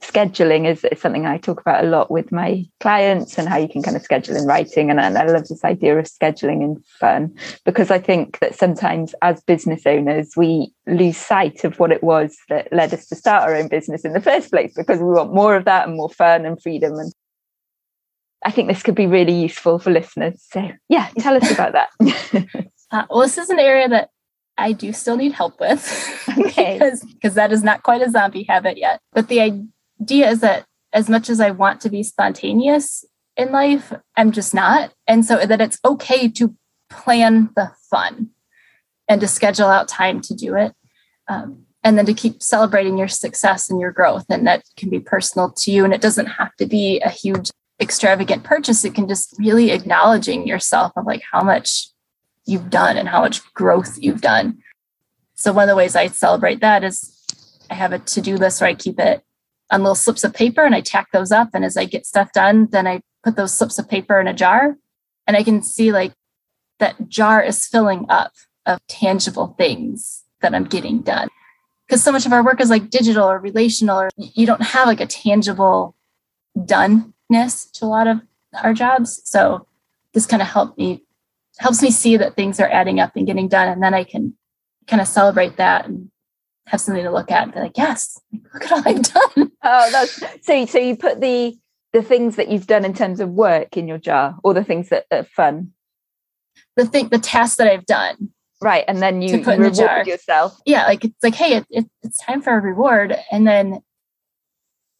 scheduling 0.00 0.66
is, 0.66 0.84
is, 0.84 1.00
something 1.00 1.26
I 1.26 1.38
talk 1.38 1.60
about 1.60 1.84
a 1.84 1.88
lot 1.88 2.10
with 2.10 2.32
my 2.32 2.64
clients 2.80 3.38
and 3.38 3.48
how 3.48 3.56
you 3.56 3.68
can 3.68 3.82
kind 3.82 3.96
of 3.96 4.02
schedule 4.02 4.36
in 4.36 4.46
writing. 4.46 4.90
And, 4.90 5.00
and 5.00 5.16
I 5.16 5.26
love 5.26 5.48
this 5.48 5.64
idea 5.64 5.98
of 5.98 6.06
scheduling 6.06 6.62
in 6.62 6.82
fun 6.98 7.34
because 7.64 7.90
I 7.90 7.98
think 7.98 8.38
that 8.40 8.54
sometimes 8.54 9.14
as 9.22 9.42
business 9.42 9.82
owners, 9.86 10.32
we 10.36 10.72
lose 10.86 11.16
sight 11.16 11.64
of 11.64 11.78
what 11.78 11.92
it 11.92 12.02
was 12.02 12.36
that 12.48 12.72
led 12.72 12.92
us 12.94 13.06
to 13.08 13.16
start 13.16 13.44
our 13.44 13.54
own 13.54 13.68
business 13.68 14.04
in 14.04 14.12
the 14.12 14.20
first 14.20 14.50
place 14.50 14.72
because 14.74 14.98
we 14.98 15.06
want 15.06 15.34
more 15.34 15.56
of 15.56 15.64
that 15.64 15.86
and 15.86 15.96
more 15.96 16.10
fun 16.10 16.44
and 16.44 16.60
freedom. 16.60 16.94
And 16.94 17.12
I 18.44 18.50
think 18.50 18.68
this 18.68 18.82
could 18.82 18.94
be 18.94 19.06
really 19.06 19.34
useful 19.34 19.78
for 19.78 19.90
listeners. 19.90 20.42
So, 20.50 20.70
yeah, 20.88 21.08
tell 21.18 21.36
us 21.36 21.50
about 21.50 21.72
that. 21.72 21.90
uh, 22.90 23.04
well, 23.10 23.20
this 23.20 23.38
is 23.38 23.50
an 23.50 23.58
area 23.58 23.88
that 23.88 24.10
I 24.56 24.72
do 24.72 24.92
still 24.92 25.16
need 25.16 25.32
help 25.32 25.58
with 25.58 25.82
okay. 26.38 26.74
because, 26.74 27.04
because 27.04 27.34
that 27.34 27.52
is 27.52 27.62
not 27.62 27.82
quite 27.82 28.02
a 28.02 28.10
zombie 28.10 28.44
habit 28.44 28.78
yet. 28.78 29.00
But 29.12 29.28
the 29.28 29.40
idea 30.00 30.30
is 30.30 30.40
that 30.40 30.64
as 30.92 31.08
much 31.08 31.30
as 31.30 31.40
I 31.40 31.50
want 31.50 31.80
to 31.82 31.90
be 31.90 32.02
spontaneous 32.02 33.04
in 33.36 33.52
life, 33.52 33.92
I'm 34.16 34.32
just 34.32 34.54
not. 34.54 34.92
And 35.06 35.24
so 35.24 35.44
that 35.44 35.60
it's 35.60 35.78
okay 35.84 36.28
to 36.28 36.54
plan 36.88 37.50
the 37.54 37.72
fun 37.90 38.30
and 39.08 39.20
to 39.20 39.28
schedule 39.28 39.68
out 39.68 39.88
time 39.88 40.20
to 40.22 40.34
do 40.34 40.56
it. 40.56 40.72
Um, 41.28 41.66
and 41.82 41.96
then 41.96 42.06
to 42.06 42.14
keep 42.14 42.42
celebrating 42.42 42.98
your 42.98 43.08
success 43.08 43.70
and 43.70 43.80
your 43.80 43.92
growth. 43.92 44.26
And 44.28 44.46
that 44.46 44.64
can 44.76 44.90
be 44.90 45.00
personal 45.00 45.50
to 45.50 45.70
you. 45.70 45.84
And 45.84 45.94
it 45.94 46.02
doesn't 46.02 46.26
have 46.26 46.54
to 46.56 46.66
be 46.66 47.00
a 47.00 47.08
huge, 47.08 47.50
extravagant 47.80 48.44
purchase. 48.44 48.84
It 48.84 48.94
can 48.94 49.08
just 49.08 49.34
really 49.38 49.70
acknowledging 49.70 50.46
yourself 50.46 50.92
of 50.96 51.06
like 51.06 51.22
how 51.32 51.42
much 51.42 51.88
you've 52.44 52.68
done 52.68 52.98
and 52.98 53.08
how 53.08 53.22
much 53.22 53.40
growth 53.54 53.96
you've 53.98 54.20
done. 54.20 54.58
So, 55.34 55.54
one 55.54 55.64
of 55.64 55.68
the 55.68 55.76
ways 55.76 55.96
I 55.96 56.08
celebrate 56.08 56.60
that 56.60 56.84
is 56.84 57.16
I 57.70 57.74
have 57.74 57.92
a 57.94 57.98
to 57.98 58.20
do 58.20 58.36
list 58.36 58.60
where 58.60 58.68
I 58.68 58.74
keep 58.74 58.98
it 58.98 59.22
on 59.70 59.82
little 59.82 59.94
slips 59.94 60.24
of 60.24 60.34
paper 60.34 60.64
and 60.64 60.74
I 60.74 60.80
tack 60.80 61.08
those 61.12 61.32
up. 61.32 61.50
And 61.54 61.64
as 61.64 61.76
I 61.76 61.84
get 61.84 62.06
stuff 62.06 62.32
done, 62.32 62.66
then 62.70 62.86
I 62.86 63.00
put 63.22 63.36
those 63.36 63.56
slips 63.56 63.78
of 63.78 63.88
paper 63.88 64.20
in 64.20 64.26
a 64.26 64.34
jar 64.34 64.76
and 65.26 65.36
I 65.36 65.42
can 65.42 65.62
see 65.62 65.92
like 65.92 66.12
that 66.78 67.08
jar 67.08 67.42
is 67.42 67.66
filling 67.66 68.06
up 68.08 68.32
of 68.66 68.84
tangible 68.88 69.54
things 69.58 70.24
that 70.40 70.54
I'm 70.54 70.64
getting 70.64 71.02
done. 71.02 71.28
Because 71.86 72.02
so 72.02 72.12
much 72.12 72.26
of 72.26 72.32
our 72.32 72.44
work 72.44 72.60
is 72.60 72.70
like 72.70 72.90
digital 72.90 73.28
or 73.28 73.38
relational, 73.38 74.00
or 74.00 74.10
you 74.16 74.46
don't 74.46 74.62
have 74.62 74.86
like 74.86 75.00
a 75.00 75.06
tangible 75.06 75.94
doneness 76.56 77.70
to 77.72 77.84
a 77.84 77.86
lot 77.86 78.06
of 78.06 78.20
our 78.62 78.72
jobs. 78.72 79.20
So 79.24 79.66
this 80.14 80.26
kind 80.26 80.42
of 80.42 80.48
helped 80.48 80.78
me 80.78 81.04
helps 81.58 81.82
me 81.82 81.90
see 81.90 82.16
that 82.16 82.36
things 82.36 82.58
are 82.58 82.70
adding 82.70 83.00
up 83.00 83.14
and 83.16 83.26
getting 83.26 83.48
done. 83.48 83.68
And 83.68 83.82
then 83.82 83.92
I 83.92 84.04
can 84.04 84.34
kind 84.86 85.02
of 85.02 85.08
celebrate 85.08 85.56
that 85.58 85.86
and 85.86 86.10
have 86.70 86.80
something 86.80 87.02
to 87.02 87.10
look 87.10 87.32
at 87.32 87.42
and 87.42 87.52
be 87.52 87.60
like, 87.60 87.76
yes, 87.76 88.20
look 88.32 88.64
at 88.64 88.72
all 88.72 88.82
I've 88.86 89.02
done. 89.02 89.52
Oh, 89.62 89.90
that's 89.90 90.22
so 90.46 90.66
so 90.66 90.78
you 90.78 90.96
put 90.96 91.20
the 91.20 91.58
the 91.92 92.02
things 92.02 92.36
that 92.36 92.48
you've 92.48 92.68
done 92.68 92.84
in 92.84 92.94
terms 92.94 93.18
of 93.18 93.30
work 93.30 93.76
in 93.76 93.88
your 93.88 93.98
jar 93.98 94.36
or 94.44 94.54
the 94.54 94.62
things 94.62 94.88
that 94.90 95.06
are 95.10 95.24
fun. 95.24 95.72
The 96.76 96.86
thing 96.86 97.08
the 97.08 97.18
tasks 97.18 97.56
that 97.56 97.66
I've 97.66 97.86
done. 97.86 98.30
Right. 98.62 98.84
And 98.86 99.02
then 99.02 99.22
you, 99.22 99.42
put 99.42 99.56
you 99.56 99.64
reward 99.64 99.74
jar. 99.74 100.04
yourself. 100.04 100.60
Yeah, 100.66 100.84
like 100.86 101.04
it's 101.04 101.22
like, 101.22 101.34
hey, 101.34 101.56
it, 101.56 101.66
it, 101.70 101.86
it's 102.02 102.18
time 102.18 102.42
for 102.42 102.56
a 102.56 102.60
reward. 102.60 103.16
And 103.32 103.46
then 103.46 103.80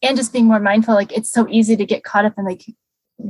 and 0.01 0.17
just 0.17 0.33
being 0.33 0.45
more 0.45 0.59
mindful, 0.59 0.95
like 0.95 1.15
it's 1.15 1.31
so 1.31 1.47
easy 1.47 1.77
to 1.77 1.85
get 1.85 2.03
caught 2.03 2.25
up 2.25 2.33
in 2.37 2.45
like 2.45 2.65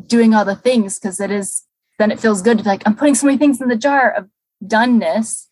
doing 0.08 0.34
all 0.34 0.46
the 0.46 0.56
things 0.56 0.98
because 0.98 1.20
it 1.20 1.30
is 1.30 1.64
then 2.00 2.12
it 2.12 2.20
feels 2.20 2.42
good 2.42 2.58
to 2.58 2.64
be 2.64 2.70
like, 2.70 2.82
I'm 2.88 2.96
putting 2.96 3.14
so 3.14 3.28
many 3.28 3.38
things 3.38 3.62
in 3.62 3.68
the 3.68 3.76
jar 3.76 4.12
of 4.12 4.30
doneness 4.66 5.48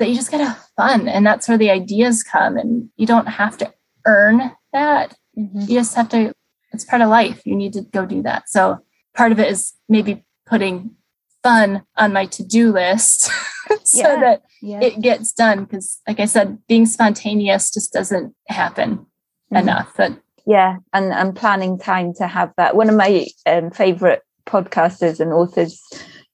that 0.00 0.08
you 0.08 0.16
just 0.16 0.32
get 0.32 0.40
a 0.40 0.58
fun. 0.76 1.06
And 1.06 1.24
that's 1.24 1.48
where 1.48 1.56
the 1.56 1.70
ideas 1.70 2.24
come. 2.24 2.56
And 2.56 2.88
you 2.96 3.06
don't 3.06 3.28
have 3.28 3.56
to 3.58 3.72
earn 4.06 4.50
that. 4.72 5.16
Mm-hmm. 5.38 5.60
You 5.60 5.78
just 5.78 5.94
have 5.94 6.08
to, 6.08 6.32
it's 6.72 6.84
part 6.84 7.02
of 7.02 7.08
life. 7.08 7.42
You 7.46 7.54
need 7.54 7.74
to 7.74 7.82
go 7.82 8.04
do 8.04 8.22
that. 8.22 8.48
So 8.48 8.78
part 9.14 9.30
of 9.30 9.38
it 9.38 9.48
is 9.48 9.74
maybe 9.88 10.24
putting 10.46 10.96
fun 11.44 11.84
on 11.96 12.12
my 12.12 12.26
to-do 12.26 12.72
list 12.72 13.30
so 13.84 13.98
yeah. 14.00 14.20
that 14.20 14.42
yeah. 14.60 14.80
it 14.80 15.00
gets 15.00 15.32
done. 15.32 15.66
Cause 15.66 16.00
like 16.08 16.18
I 16.18 16.24
said, 16.24 16.58
being 16.66 16.86
spontaneous 16.86 17.70
just 17.70 17.92
doesn't 17.92 18.34
happen 18.48 18.98
mm-hmm. 18.98 19.56
enough. 19.56 19.92
But 19.96 20.20
yeah 20.46 20.78
and 20.92 21.12
and 21.12 21.36
planning 21.36 21.78
time 21.78 22.12
to 22.14 22.26
have 22.26 22.52
that 22.56 22.76
one 22.76 22.88
of 22.88 22.96
my 22.96 23.26
um, 23.46 23.70
favorite 23.70 24.22
podcasters 24.46 25.20
and 25.20 25.32
authors 25.32 25.80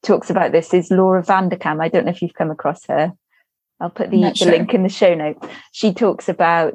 talks 0.02 0.30
about 0.30 0.52
this 0.52 0.72
is 0.72 0.90
laura 0.90 1.22
vanderkam 1.22 1.82
i 1.82 1.88
don't 1.88 2.04
know 2.04 2.10
if 2.10 2.22
you've 2.22 2.34
come 2.34 2.50
across 2.50 2.86
her 2.86 3.12
i'll 3.80 3.90
put 3.90 4.10
the, 4.10 4.22
the 4.22 4.34
sure. 4.34 4.50
link 4.50 4.74
in 4.74 4.82
the 4.82 4.88
show 4.88 5.14
notes 5.14 5.46
she 5.72 5.92
talks 5.92 6.28
about 6.28 6.74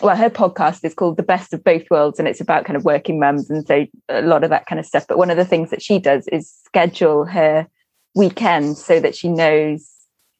well 0.00 0.16
her 0.16 0.30
podcast 0.30 0.84
is 0.84 0.94
called 0.94 1.16
the 1.16 1.22
best 1.22 1.52
of 1.52 1.62
both 1.64 1.84
worlds 1.90 2.18
and 2.18 2.28
it's 2.28 2.40
about 2.40 2.64
kind 2.64 2.76
of 2.76 2.84
working 2.84 3.18
mums 3.18 3.50
and 3.50 3.66
so 3.66 3.86
a 4.08 4.22
lot 4.22 4.44
of 4.44 4.50
that 4.50 4.66
kind 4.66 4.78
of 4.78 4.86
stuff 4.86 5.06
but 5.08 5.18
one 5.18 5.30
of 5.30 5.36
the 5.36 5.44
things 5.44 5.70
that 5.70 5.82
she 5.82 5.98
does 5.98 6.26
is 6.28 6.52
schedule 6.64 7.24
her 7.24 7.66
weekends 8.14 8.82
so 8.84 9.00
that 9.00 9.14
she 9.14 9.28
knows 9.28 9.90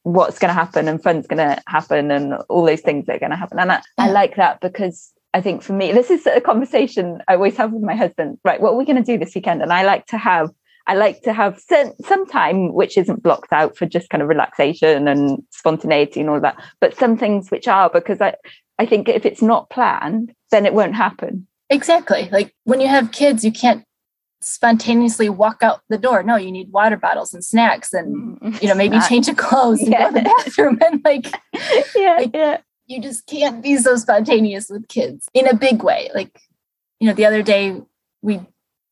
what's 0.02 0.38
going 0.38 0.48
to 0.48 0.54
happen 0.54 0.88
and 0.88 1.02
fun's 1.02 1.26
going 1.26 1.38
to 1.38 1.60
happen 1.66 2.10
and 2.10 2.34
all 2.48 2.64
those 2.64 2.80
things 2.80 3.06
that 3.06 3.16
are 3.16 3.20
going 3.20 3.30
to 3.30 3.36
happen 3.36 3.58
and 3.58 3.72
I, 3.72 3.82
I 3.98 4.10
like 4.10 4.36
that 4.36 4.60
because 4.60 5.12
I 5.34 5.40
think 5.40 5.62
for 5.62 5.72
me, 5.72 5.92
this 5.92 6.10
is 6.10 6.26
a 6.26 6.40
conversation 6.40 7.22
I 7.28 7.34
always 7.34 7.56
have 7.58 7.72
with 7.72 7.82
my 7.82 7.94
husband. 7.94 8.38
Right, 8.44 8.60
what 8.60 8.72
are 8.72 8.76
we 8.76 8.84
going 8.84 8.96
to 8.96 9.02
do 9.02 9.18
this 9.18 9.34
weekend? 9.34 9.62
And 9.62 9.72
I 9.72 9.84
like 9.84 10.06
to 10.06 10.18
have, 10.18 10.50
I 10.88 10.94
like 10.94 11.22
to 11.22 11.32
have 11.32 11.60
some, 11.60 11.92
some 12.04 12.26
time 12.26 12.72
which 12.72 12.98
isn't 12.98 13.22
blocked 13.22 13.52
out 13.52 13.76
for 13.76 13.86
just 13.86 14.10
kind 14.10 14.22
of 14.22 14.28
relaxation 14.28 15.06
and 15.06 15.42
spontaneity 15.50 16.20
and 16.20 16.30
all 16.30 16.40
that, 16.40 16.60
but 16.80 16.96
some 16.96 17.16
things 17.16 17.50
which 17.50 17.68
are 17.68 17.90
because 17.90 18.20
I, 18.20 18.34
I 18.78 18.86
think 18.86 19.08
if 19.08 19.24
it's 19.24 19.42
not 19.42 19.70
planned, 19.70 20.34
then 20.50 20.66
it 20.66 20.74
won't 20.74 20.96
happen. 20.96 21.46
Exactly. 21.70 22.28
Like 22.32 22.54
when 22.64 22.80
you 22.80 22.88
have 22.88 23.12
kids, 23.12 23.44
you 23.44 23.52
can't 23.52 23.84
spontaneously 24.40 25.28
walk 25.28 25.62
out 25.62 25.82
the 25.88 25.98
door. 25.98 26.22
No, 26.22 26.36
you 26.36 26.50
need 26.50 26.72
water 26.72 26.96
bottles 26.96 27.34
and 27.34 27.44
snacks 27.44 27.92
and 27.92 28.40
mm, 28.40 28.62
you 28.62 28.68
know, 28.68 28.74
maybe 28.74 28.98
change 29.08 29.28
of 29.28 29.36
clothes 29.36 29.80
and 29.80 29.92
yeah. 29.92 30.10
go 30.10 30.14
to 30.14 30.14
the 30.14 30.34
bathroom 30.44 30.78
and 30.84 31.02
like 31.04 31.26
yeah, 31.94 32.16
like, 32.18 32.30
yeah 32.34 32.58
you 32.88 33.00
just 33.00 33.26
can't 33.26 33.62
be 33.62 33.76
so 33.76 33.96
spontaneous 33.96 34.68
with 34.68 34.88
kids 34.88 35.28
in 35.34 35.46
a 35.46 35.54
big 35.54 35.82
way. 35.82 36.10
Like, 36.14 36.40
you 36.98 37.06
know, 37.06 37.14
the 37.14 37.26
other 37.26 37.42
day 37.42 37.80
we 38.22 38.40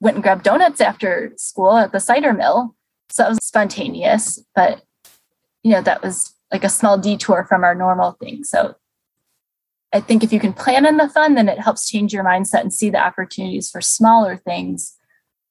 went 0.01 0.17
and 0.17 0.23
grabbed 0.23 0.45
donuts 0.45 0.81
after 0.81 1.33
school 1.37 1.77
at 1.77 1.93
the 1.93 2.01
cider 2.01 2.33
mill. 2.33 2.75
So 3.11 3.23
that 3.23 3.29
was 3.31 3.39
spontaneous, 3.43 4.43
but 4.55 4.83
you 5.63 5.73
know, 5.73 5.83
that 5.83 6.03
was 6.03 6.35
like 6.53 6.65
a 6.65 6.69
small 6.69 6.99
detour 6.99 7.45
from 7.49 7.65
our 7.65 7.75
normal 7.75 8.13
thing. 8.13 8.45
So 8.45 8.75
I 9.93 10.01
think 10.01 10.23
if 10.23 10.33
you 10.33 10.41
can 10.41 10.53
plan 10.53 10.87
in 10.87 10.97
the 10.97 11.09
fun, 11.09 11.35
then 11.35 11.49
it 11.49 11.59
helps 11.59 11.89
change 11.89 12.13
your 12.13 12.25
mindset 12.25 12.61
and 12.61 12.73
see 12.73 12.91
the 12.91 12.99
opportunities 12.99 13.71
for 13.71 13.81
smaller 13.81 14.37
things. 14.37 14.97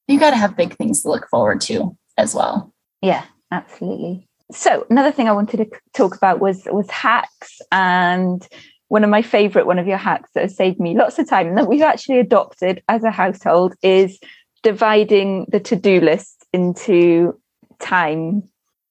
You 0.06 0.18
got 0.20 0.30
to 0.30 0.36
have 0.36 0.56
big 0.56 0.76
things 0.76 1.02
to 1.02 1.08
look 1.08 1.28
forward 1.28 1.60
to 1.62 1.96
as 2.16 2.34
well. 2.34 2.72
Yeah, 3.02 3.24
absolutely 3.50 4.28
so 4.52 4.86
another 4.90 5.10
thing 5.10 5.28
I 5.28 5.32
wanted 5.32 5.58
to 5.58 5.80
talk 5.94 6.16
about 6.16 6.40
was 6.40 6.66
was 6.70 6.90
hacks 6.90 7.60
and 7.72 8.46
one 8.88 9.04
of 9.04 9.10
my 9.10 9.22
favorite 9.22 9.66
one 9.66 9.78
of 9.78 9.86
your 9.86 9.96
hacks 9.96 10.30
that 10.34 10.42
has 10.42 10.56
saved 10.56 10.78
me 10.78 10.96
lots 10.96 11.18
of 11.18 11.28
time 11.28 11.48
and 11.48 11.58
that 11.58 11.68
we've 11.68 11.82
actually 11.82 12.18
adopted 12.18 12.82
as 12.88 13.02
a 13.02 13.10
household 13.10 13.74
is 13.82 14.18
dividing 14.62 15.46
the 15.50 15.60
to-do 15.60 16.00
list 16.00 16.44
into 16.52 17.38
time 17.78 18.42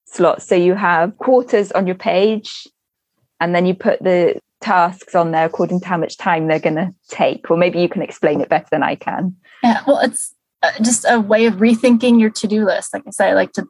slots. 0.06 0.48
So 0.48 0.56
you 0.56 0.74
have 0.76 1.18
quarters 1.18 1.72
on 1.72 1.88
your 1.88 1.96
page 1.96 2.68
and 3.40 3.56
then 3.56 3.66
you 3.66 3.74
put 3.74 4.02
the 4.02 4.40
tasks 4.62 5.16
on 5.16 5.32
there 5.32 5.46
according 5.46 5.82
to 5.82 5.88
how 5.88 5.98
much 5.98 6.18
time 6.18 6.48
they're 6.48 6.60
going 6.60 6.76
to 6.76 6.94
take. 7.10 7.50
Or 7.52 7.58
maybe 7.58 7.80
you 7.80 7.90
can 7.90 8.02
explain 8.02 8.42
it 8.42 8.50
better 8.50 8.68
than 8.72 8.84
I 8.84 8.96
can. 8.96 9.36
Yeah 9.64 9.82
well 9.88 10.00
it's 10.00 10.34
uh, 10.62 10.72
just 10.82 11.06
a 11.08 11.20
way 11.20 11.46
of 11.46 11.56
rethinking 11.56 12.20
your 12.20 12.30
to-do 12.30 12.66
list. 12.66 12.94
Like 12.94 13.04
I 13.08 13.12
said 13.12 13.30
I 13.30 13.34
like 13.34 13.54
to 13.54 13.66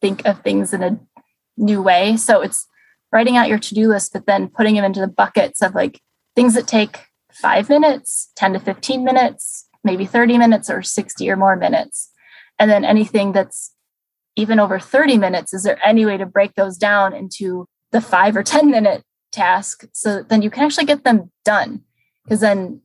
think 0.00 0.24
of 0.26 0.40
things 0.42 0.72
in 0.72 0.82
a 0.82 0.98
new 1.56 1.82
way. 1.82 2.16
So 2.16 2.40
it's 2.40 2.66
writing 3.12 3.36
out 3.36 3.48
your 3.48 3.58
to 3.58 3.74
do 3.74 3.88
list, 3.88 4.12
but 4.12 4.26
then 4.26 4.48
putting 4.48 4.74
them 4.74 4.84
into 4.84 5.00
the 5.00 5.08
buckets 5.08 5.62
of 5.62 5.74
like 5.74 6.00
things 6.36 6.54
that 6.54 6.66
take 6.66 7.00
five 7.32 7.68
minutes, 7.68 8.30
10 8.36 8.54
to 8.54 8.60
15 8.60 9.04
minutes, 9.04 9.68
maybe 9.84 10.04
30 10.04 10.38
minutes 10.38 10.70
or 10.70 10.82
60 10.82 11.28
or 11.30 11.36
more 11.36 11.56
minutes. 11.56 12.10
And 12.58 12.70
then 12.70 12.84
anything 12.84 13.32
that's 13.32 13.74
even 14.36 14.60
over 14.60 14.78
30 14.78 15.18
minutes, 15.18 15.52
is 15.52 15.62
there 15.62 15.78
any 15.84 16.06
way 16.06 16.16
to 16.16 16.26
break 16.26 16.54
those 16.54 16.76
down 16.76 17.14
into 17.14 17.66
the 17.90 18.00
five 18.00 18.36
or 18.36 18.42
10 18.42 18.70
minute 18.70 19.02
task 19.32 19.84
so 19.92 20.22
then 20.22 20.42
you 20.42 20.50
can 20.50 20.64
actually 20.64 20.86
get 20.86 21.04
them 21.04 21.30
done? 21.44 21.82
Because 22.24 22.40
then 22.40 22.80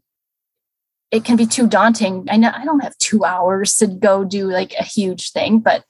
it 1.11 1.23
can 1.23 1.35
be 1.35 1.45
too 1.45 1.67
daunting. 1.67 2.27
I 2.29 2.37
know 2.37 2.51
I 2.53 2.65
don't 2.65 2.83
have 2.83 2.97
two 2.97 3.23
hours 3.23 3.75
to 3.77 3.87
go 3.87 4.23
do 4.23 4.49
like 4.49 4.73
a 4.79 4.83
huge 4.83 5.31
thing, 5.31 5.59
but 5.59 5.83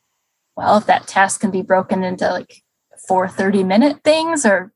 well, 0.55 0.77
if 0.77 0.85
that 0.85 1.07
task 1.07 1.41
can 1.41 1.51
be 1.51 1.61
broken 1.61 2.03
into 2.03 2.29
like 2.29 2.61
four 3.07 3.27
30 3.27 3.63
minute 3.63 4.03
things 4.03 4.45
or 4.45 4.71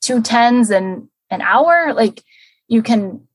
two 0.00 0.22
tens 0.22 0.70
and 0.70 1.08
an 1.30 1.40
hour, 1.40 1.92
like 1.94 2.22
you 2.68 2.82
can 2.82 3.26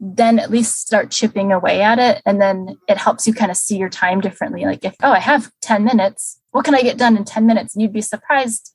then 0.00 0.38
at 0.38 0.50
least 0.50 0.80
start 0.80 1.10
chipping 1.10 1.52
away 1.52 1.80
at 1.80 1.98
it. 1.98 2.20
And 2.26 2.40
then 2.40 2.76
it 2.88 2.98
helps 2.98 3.26
you 3.26 3.32
kind 3.32 3.50
of 3.50 3.56
see 3.56 3.76
your 3.76 3.88
time 3.88 4.20
differently. 4.20 4.64
Like 4.64 4.84
if, 4.84 4.94
oh, 5.02 5.12
I 5.12 5.20
have 5.20 5.50
10 5.62 5.84
minutes, 5.84 6.40
what 6.50 6.64
can 6.64 6.74
I 6.74 6.82
get 6.82 6.98
done 6.98 7.16
in 7.16 7.24
10 7.24 7.46
minutes? 7.46 7.74
And 7.74 7.82
you'd 7.82 7.92
be 7.92 8.00
surprised 8.00 8.74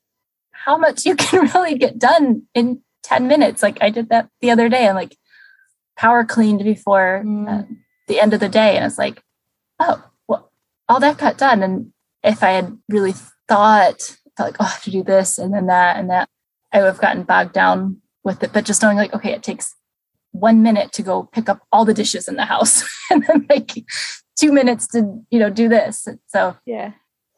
how 0.52 0.76
much 0.76 1.06
you 1.06 1.14
can 1.16 1.48
really 1.54 1.76
get 1.78 1.98
done 1.98 2.42
in 2.54 2.82
10 3.04 3.26
minutes. 3.26 3.62
Like 3.62 3.78
I 3.80 3.90
did 3.90 4.08
that 4.08 4.28
the 4.40 4.50
other 4.50 4.68
day. 4.68 4.88
I'm 4.88 4.94
like 4.94 5.16
power 5.96 6.24
cleaned 6.24 6.64
before 6.64 7.22
mm. 7.24 7.48
uh, 7.48 7.64
the 8.08 8.20
end 8.20 8.34
of 8.34 8.40
the 8.40 8.48
day. 8.48 8.76
And 8.76 8.84
it's 8.84 8.98
like, 8.98 9.22
oh, 9.78 10.02
well, 10.26 10.50
all 10.88 11.00
that 11.00 11.18
got 11.18 11.38
done. 11.38 11.62
And 11.62 11.92
if 12.22 12.42
I 12.42 12.50
had 12.50 12.78
really 12.88 13.14
thought 13.48 14.16
felt 14.40 14.52
like, 14.52 14.60
oh, 14.60 14.64
I 14.64 14.70
have 14.70 14.82
to 14.84 14.90
do 14.90 15.02
this 15.02 15.38
and 15.38 15.52
then 15.52 15.66
that 15.66 15.96
and 15.96 16.08
that. 16.08 16.28
I 16.72 16.78
would 16.78 16.86
have 16.86 17.00
gotten 17.00 17.24
bogged 17.24 17.52
down 17.52 18.00
with 18.24 18.42
it. 18.42 18.52
But 18.52 18.64
just 18.64 18.80
knowing 18.80 18.96
like, 18.96 19.12
okay, 19.12 19.32
it 19.32 19.42
takes 19.42 19.74
one 20.30 20.62
minute 20.62 20.92
to 20.92 21.02
go 21.02 21.24
pick 21.24 21.48
up 21.48 21.60
all 21.72 21.84
the 21.84 21.92
dishes 21.92 22.28
in 22.28 22.36
the 22.36 22.44
house 22.44 22.82
and 23.10 23.24
then 23.26 23.46
like 23.50 23.72
two 24.38 24.52
minutes 24.52 24.86
to, 24.88 25.22
you 25.30 25.38
know, 25.38 25.50
do 25.50 25.68
this. 25.68 26.08
So 26.28 26.56
yeah. 26.64 26.92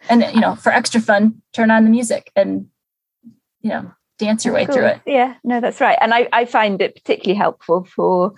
And 0.09 0.23
you 0.35 0.41
know, 0.41 0.55
for 0.55 0.71
extra 0.71 1.01
fun, 1.01 1.43
turn 1.53 1.71
on 1.71 1.85
the 1.85 1.91
music 1.91 2.31
and 2.37 2.67
you 3.61 3.71
know, 3.71 3.93
dance 4.19 4.45
your 4.45 4.55
way 4.55 4.67
cool. 4.67 4.75
through 4.75 4.87
it. 4.87 5.01
Yeah, 5.07 5.35
no, 5.45 5.61
that's 5.61 5.81
right. 5.81 5.97
And 6.01 6.13
I, 6.13 6.29
I 6.33 6.45
find 6.45 6.83
it 6.83 6.97
particularly 6.97 7.39
helpful 7.39 7.85
for 7.85 8.35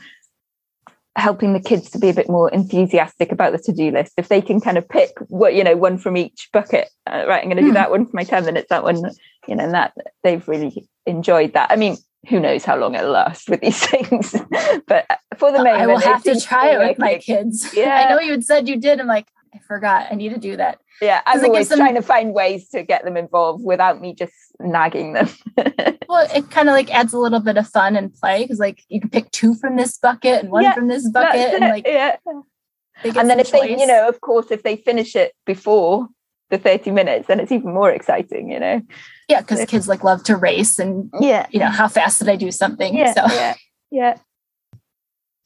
helping 1.17 1.53
the 1.53 1.61
kids 1.61 1.91
to 1.91 1.99
be 1.99 2.09
a 2.09 2.15
bit 2.15 2.29
more 2.29 2.51
enthusiastic 2.51 3.31
about 3.31 3.53
the 3.53 3.59
to-do 3.59 3.91
list. 3.91 4.13
If 4.17 4.29
they 4.29 4.41
can 4.41 4.61
kind 4.61 4.77
of 4.77 4.89
pick 4.89 5.11
what 5.29 5.55
you 5.55 5.63
know 5.65 5.77
one 5.77 5.99
from 5.99 6.17
each 6.17 6.49
bucket 6.53 6.89
uh, 7.07 7.25
right 7.27 7.43
i'm 7.43 7.49
going 7.49 7.57
to 7.57 7.63
do 7.63 7.69
hmm. 7.69 7.75
that 7.75 7.91
one 7.91 8.07
for 8.07 8.17
my 8.17 8.25
10 8.25 8.45
minutes 8.45 8.69
that 8.71 8.83
one 8.83 8.97
you 9.47 9.55
know 9.55 9.65
and 9.65 9.75
that 9.75 9.93
they've 10.23 10.47
really 10.49 10.89
enjoyed 11.07 11.53
that. 11.53 11.71
I 11.71 11.77
mean 11.77 11.97
who 12.29 12.41
knows 12.41 12.65
how 12.65 12.77
long 12.77 12.95
it'll 12.95 13.11
last 13.11 13.51
with 13.51 13.61
these 13.61 13.87
things 13.87 14.35
but 14.87 15.07
for 15.37 15.53
the 15.53 15.59
moment 15.59 15.77
i 15.77 15.87
will 15.87 15.99
have 15.99 16.23
to 16.23 16.41
try 16.41 16.71
it 16.71 16.79
with 16.79 16.99
my 16.99 17.19
kids. 17.19 17.71
Yeah. 17.75 18.07
i 18.07 18.11
know 18.11 18.21
you 18.21 18.33
had 18.33 18.45
said 18.45 18.69
you 18.69 18.81
did 18.81 19.01
i'm 19.01 19.07
like 19.07 19.27
i 19.55 19.59
forgot 19.67 20.07
i 20.11 20.15
need 20.15 20.31
to 20.31 20.39
do 20.39 20.57
that. 20.57 20.79
Yeah 21.01 21.23
i'm 21.27 21.45
always 21.45 21.69
them... 21.69 21.79
trying 21.79 21.95
to 21.95 22.03
find 22.03 22.35
ways 22.35 22.69
to 22.71 22.83
get 22.83 23.05
them 23.05 23.17
involved 23.17 23.65
without 23.65 24.01
me 24.01 24.15
just 24.15 24.35
nagging 24.61 25.13
them. 25.13 25.29
Well 26.07 26.29
it 26.33 26.51
kind 26.51 26.69
of 26.69 26.75
like 26.75 26.95
adds 26.95 27.13
a 27.13 27.19
little 27.19 27.41
bit 27.41 27.57
of 27.57 27.67
fun 27.67 27.97
and 27.97 28.15
play 28.15 28.45
because 28.45 28.61
like 28.61 28.85
you 28.89 29.01
can 29.01 29.11
pick 29.11 29.31
two 29.33 29.55
from 29.55 29.77
this 29.77 29.99
bucket 29.99 30.43
and 30.43 30.51
one 30.51 30.63
yeah, 30.63 30.73
from 30.73 30.87
this 30.87 31.09
bucket 31.11 31.55
and 31.55 31.61
like 31.63 31.87
yeah. 31.87 32.17
and 33.03 33.29
then 33.29 33.41
if 33.41 33.51
choice. 33.51 33.63
they 33.63 33.81
you 33.81 33.87
know 33.87 34.09
of 34.09 34.21
course 34.21 34.51
if 34.51 34.63
they 34.63 34.77
finish 34.77 35.17
it 35.17 35.35
before 35.45 36.07
the 36.51 36.59
30 36.59 36.93
minutes 36.93 37.27
then 37.27 37.41
it's 37.41 37.51
even 37.51 37.73
more 37.73 37.91
exciting 37.91 38.51
you 38.51 38.61
know? 38.61 38.83
Yeah 39.29 39.41
because 39.41 39.65
kids 39.65 39.89
like 39.89 40.05
love 40.05 40.23
to 40.25 40.37
race 40.37 40.79
and 40.79 41.11
yeah. 41.21 41.47
you 41.51 41.59
know 41.59 41.71
how 41.71 41.89
fast 41.89 42.21
did 42.21 42.29
i 42.29 42.37
do 42.37 42.53
something 42.53 42.95
yeah 42.95 43.13
so. 43.15 43.35
yeah 43.35 43.55
yeah 43.91 44.19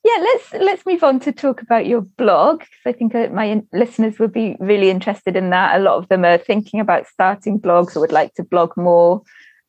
yeah 0.04 0.16
let's 0.20 0.52
let's 0.54 0.86
move 0.86 1.02
on 1.02 1.18
to 1.20 1.32
talk 1.32 1.60
about 1.60 1.86
your 1.86 2.00
blog 2.00 2.60
because 2.60 2.86
i 2.86 2.92
think 2.92 3.14
uh, 3.14 3.28
my 3.32 3.62
listeners 3.72 4.18
would 4.18 4.32
be 4.32 4.56
really 4.60 4.90
interested 4.90 5.36
in 5.36 5.50
that 5.50 5.78
a 5.78 5.82
lot 5.82 5.96
of 5.96 6.08
them 6.08 6.24
are 6.24 6.38
thinking 6.38 6.80
about 6.80 7.06
starting 7.06 7.58
blogs 7.58 7.96
or 7.96 8.00
would 8.00 8.12
like 8.12 8.32
to 8.34 8.44
blog 8.44 8.76
more 8.76 9.22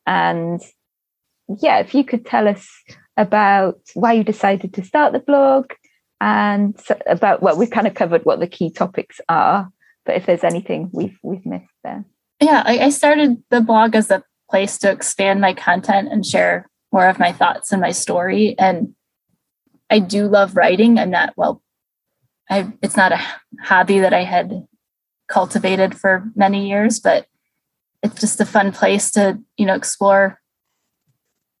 and 0.06 0.60
yeah, 1.58 1.78
if 1.78 1.94
you 1.94 2.04
could 2.04 2.26
tell 2.26 2.46
us 2.46 2.68
about 3.16 3.80
why 3.94 4.12
you 4.12 4.24
decided 4.24 4.74
to 4.74 4.84
start 4.84 5.12
the 5.12 5.18
blog 5.18 5.72
and 6.20 6.78
about 7.06 7.42
well, 7.42 7.56
we've 7.56 7.70
kind 7.70 7.86
of 7.86 7.94
covered 7.94 8.24
what 8.24 8.40
the 8.40 8.46
key 8.46 8.70
topics 8.70 9.20
are, 9.28 9.70
but 10.04 10.16
if 10.16 10.26
there's 10.26 10.44
anything 10.44 10.90
we've 10.92 11.18
we've 11.22 11.46
missed 11.46 11.64
there. 11.82 12.04
Yeah, 12.40 12.62
I, 12.64 12.78
I 12.78 12.90
started 12.90 13.42
the 13.50 13.60
blog 13.60 13.94
as 13.94 14.10
a 14.10 14.22
place 14.50 14.78
to 14.78 14.90
expand 14.90 15.40
my 15.40 15.54
content 15.54 16.08
and 16.10 16.24
share 16.24 16.68
more 16.92 17.08
of 17.08 17.18
my 17.18 17.32
thoughts 17.32 17.72
and 17.72 17.80
my 17.80 17.92
story. 17.92 18.58
And 18.58 18.94
I 19.90 19.98
do 19.98 20.28
love 20.28 20.56
writing. 20.56 20.98
I'm 20.98 21.10
not 21.10 21.34
well. 21.36 21.62
I 22.48 22.72
it's 22.82 22.96
not 22.96 23.12
a 23.12 23.20
hobby 23.62 24.00
that 24.00 24.14
I 24.14 24.24
had 24.24 24.66
cultivated 25.28 25.98
for 25.98 26.30
many 26.34 26.68
years, 26.68 27.00
but 27.00 27.26
it's 28.02 28.20
just 28.20 28.40
a 28.40 28.46
fun 28.46 28.72
place 28.72 29.10
to 29.12 29.38
you 29.56 29.66
know 29.66 29.74
explore 29.74 30.40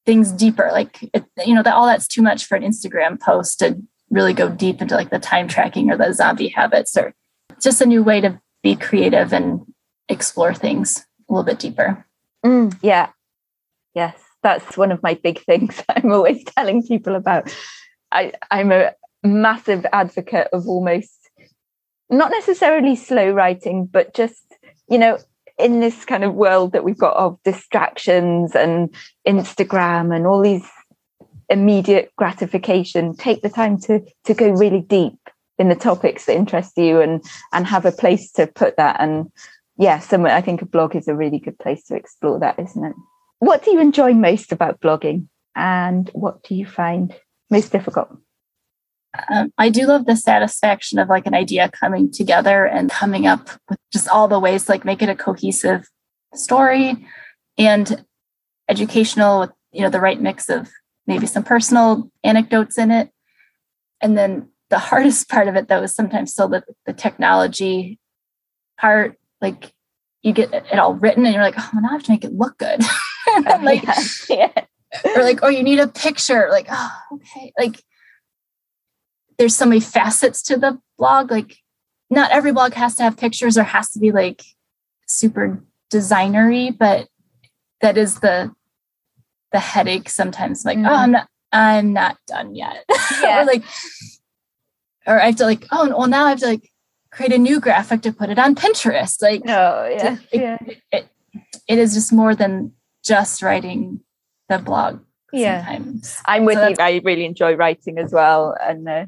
things 0.06 0.32
deeper 0.32 0.70
like 0.72 1.02
it, 1.14 1.24
you 1.44 1.54
know 1.54 1.62
that 1.62 1.74
all 1.74 1.86
that's 1.86 2.08
too 2.08 2.22
much 2.22 2.46
for 2.46 2.56
an 2.56 2.62
instagram 2.62 3.20
post 3.20 3.58
to 3.58 3.76
really 4.10 4.32
go 4.32 4.48
deep 4.48 4.80
into 4.80 4.94
like 4.94 5.10
the 5.10 5.18
time 5.18 5.46
tracking 5.46 5.90
or 5.90 5.96
the 5.96 6.12
zombie 6.12 6.48
habits 6.48 6.96
or 6.96 7.14
just 7.60 7.80
a 7.80 7.86
new 7.86 8.02
way 8.02 8.20
to 8.20 8.40
be 8.62 8.74
creative 8.74 9.32
and 9.32 9.60
explore 10.08 10.54
things 10.54 11.04
a 11.28 11.32
little 11.32 11.44
bit 11.44 11.58
deeper 11.58 12.06
mm, 12.44 12.74
yeah 12.82 13.10
yes 13.94 14.18
that's 14.42 14.76
one 14.76 14.90
of 14.90 15.02
my 15.02 15.14
big 15.22 15.38
things 15.44 15.82
i'm 15.90 16.10
always 16.10 16.42
telling 16.56 16.82
people 16.82 17.14
about 17.14 17.54
i 18.12 18.32
i'm 18.50 18.72
a 18.72 18.92
massive 19.22 19.84
advocate 19.92 20.48
of 20.52 20.66
almost 20.66 21.30
not 22.08 22.30
necessarily 22.30 22.96
slow 22.96 23.30
writing 23.30 23.86
but 23.86 24.14
just 24.14 24.42
you 24.88 24.98
know 24.98 25.18
in 25.60 25.80
this 25.80 26.04
kind 26.04 26.24
of 26.24 26.34
world 26.34 26.72
that 26.72 26.84
we've 26.84 26.98
got 26.98 27.16
of 27.16 27.38
distractions 27.44 28.54
and 28.54 28.94
Instagram 29.26 30.14
and 30.14 30.26
all 30.26 30.42
these 30.42 30.66
immediate 31.48 32.12
gratification, 32.16 33.14
take 33.14 33.42
the 33.42 33.48
time 33.48 33.78
to 33.82 34.00
to 34.24 34.34
go 34.34 34.50
really 34.50 34.80
deep 34.80 35.18
in 35.58 35.68
the 35.68 35.74
topics 35.74 36.24
that 36.24 36.36
interest 36.36 36.76
you 36.76 37.00
and 37.00 37.22
and 37.52 37.66
have 37.66 37.84
a 37.84 37.92
place 37.92 38.32
to 38.32 38.46
put 38.46 38.76
that. 38.76 38.96
And 39.00 39.30
yeah, 39.76 39.98
somewhere 39.98 40.34
I 40.34 40.40
think 40.40 40.62
a 40.62 40.66
blog 40.66 40.96
is 40.96 41.08
a 41.08 41.14
really 41.14 41.38
good 41.38 41.58
place 41.58 41.84
to 41.84 41.96
explore 41.96 42.40
that, 42.40 42.58
isn't 42.58 42.84
it? 42.84 42.94
What 43.38 43.64
do 43.64 43.72
you 43.72 43.80
enjoy 43.80 44.14
most 44.14 44.52
about 44.52 44.80
blogging 44.80 45.28
and 45.54 46.08
what 46.12 46.42
do 46.42 46.54
you 46.54 46.66
find 46.66 47.14
most 47.50 47.72
difficult? 47.72 48.16
um, 49.28 49.52
I 49.58 49.68
do 49.70 49.86
love 49.86 50.06
the 50.06 50.16
satisfaction 50.16 50.98
of 50.98 51.08
like 51.08 51.26
an 51.26 51.34
idea 51.34 51.70
coming 51.70 52.10
together 52.10 52.64
and 52.64 52.90
coming 52.90 53.26
up 53.26 53.48
with 53.68 53.78
just 53.92 54.08
all 54.08 54.28
the 54.28 54.38
ways 54.38 54.68
like 54.68 54.84
make 54.84 55.02
it 55.02 55.08
a 55.08 55.16
cohesive 55.16 55.88
story 56.34 57.06
and 57.58 58.04
educational 58.68 59.40
with 59.40 59.50
you 59.72 59.82
know 59.82 59.90
the 59.90 60.00
right 60.00 60.20
mix 60.20 60.48
of 60.48 60.70
maybe 61.06 61.26
some 61.26 61.42
personal 61.42 62.10
anecdotes 62.22 62.78
in 62.78 62.90
it. 62.90 63.10
And 64.00 64.16
then 64.16 64.48
the 64.68 64.78
hardest 64.90 65.28
part 65.28 65.48
of 65.48 65.56
it 65.56 65.68
though 65.68 65.82
is 65.82 65.94
sometimes 65.94 66.32
still 66.32 66.48
the, 66.48 66.62
the 66.86 66.92
technology 66.92 67.98
part. 68.78 69.16
Like 69.40 69.72
you 70.22 70.32
get 70.32 70.52
it 70.52 70.78
all 70.78 70.94
written 70.94 71.24
and 71.24 71.34
you're 71.34 71.42
like, 71.42 71.54
oh, 71.58 71.70
now 71.74 71.88
I 71.88 71.92
have 71.92 72.02
to 72.04 72.12
make 72.12 72.24
it 72.24 72.32
look 72.32 72.58
good. 72.58 72.80
like, 73.62 73.84
yeah. 74.28 74.64
Or 75.04 75.22
like, 75.22 75.40
oh, 75.42 75.48
you 75.48 75.62
need 75.62 75.78
a 75.78 75.88
picture. 75.88 76.48
Like, 76.50 76.66
oh, 76.70 76.92
okay. 77.14 77.52
Like 77.58 77.82
there's 79.38 79.56
so 79.56 79.66
many 79.66 79.80
facets 79.80 80.42
to 80.44 80.56
the 80.56 80.78
blog. 80.98 81.30
Like 81.30 81.56
not 82.10 82.30
every 82.30 82.52
blog 82.52 82.74
has 82.74 82.96
to 82.96 83.02
have 83.02 83.16
pictures 83.16 83.56
or 83.56 83.62
has 83.62 83.90
to 83.92 83.98
be 83.98 84.12
like 84.12 84.42
super 85.06 85.64
designery, 85.92 86.76
but 86.76 87.08
that 87.80 87.96
is 87.96 88.20
the 88.20 88.52
the 89.52 89.60
headache 89.60 90.08
sometimes. 90.08 90.64
Like, 90.64 90.78
mm-hmm. 90.78 90.86
oh, 90.86 90.94
I'm 90.94 91.12
not 91.12 91.28
I'm 91.52 91.92
not 91.92 92.16
done 92.26 92.54
yet. 92.54 92.84
Yeah. 93.22 93.42
or 93.42 93.44
like 93.44 93.64
or 95.06 95.20
I 95.20 95.26
have 95.26 95.36
to 95.36 95.44
like, 95.44 95.66
oh 95.70 95.88
well 95.88 96.08
now 96.08 96.26
I 96.26 96.30
have 96.30 96.40
to 96.40 96.46
like 96.46 96.70
create 97.10 97.32
a 97.32 97.38
new 97.38 97.60
graphic 97.60 98.02
to 98.02 98.12
put 98.12 98.30
it 98.30 98.38
on 98.38 98.54
Pinterest. 98.54 99.22
Like 99.22 99.42
oh 99.46 99.88
yeah. 99.88 100.16
To, 100.16 100.20
yeah. 100.32 100.58
It, 100.66 100.82
it, 100.92 101.08
it 101.68 101.78
is 101.78 101.94
just 101.94 102.12
more 102.12 102.34
than 102.34 102.72
just 103.02 103.42
writing 103.42 104.00
the 104.50 104.58
blog 104.58 105.00
yeah 105.32 105.64
sometimes. 105.64 106.18
i'm 106.26 106.44
with 106.44 106.56
so 106.56 106.68
you 106.68 106.74
i 106.80 107.00
really 107.04 107.24
enjoy 107.24 107.54
writing 107.54 107.98
as 107.98 108.12
well 108.12 108.56
and 108.60 108.88
uh, 108.88 109.06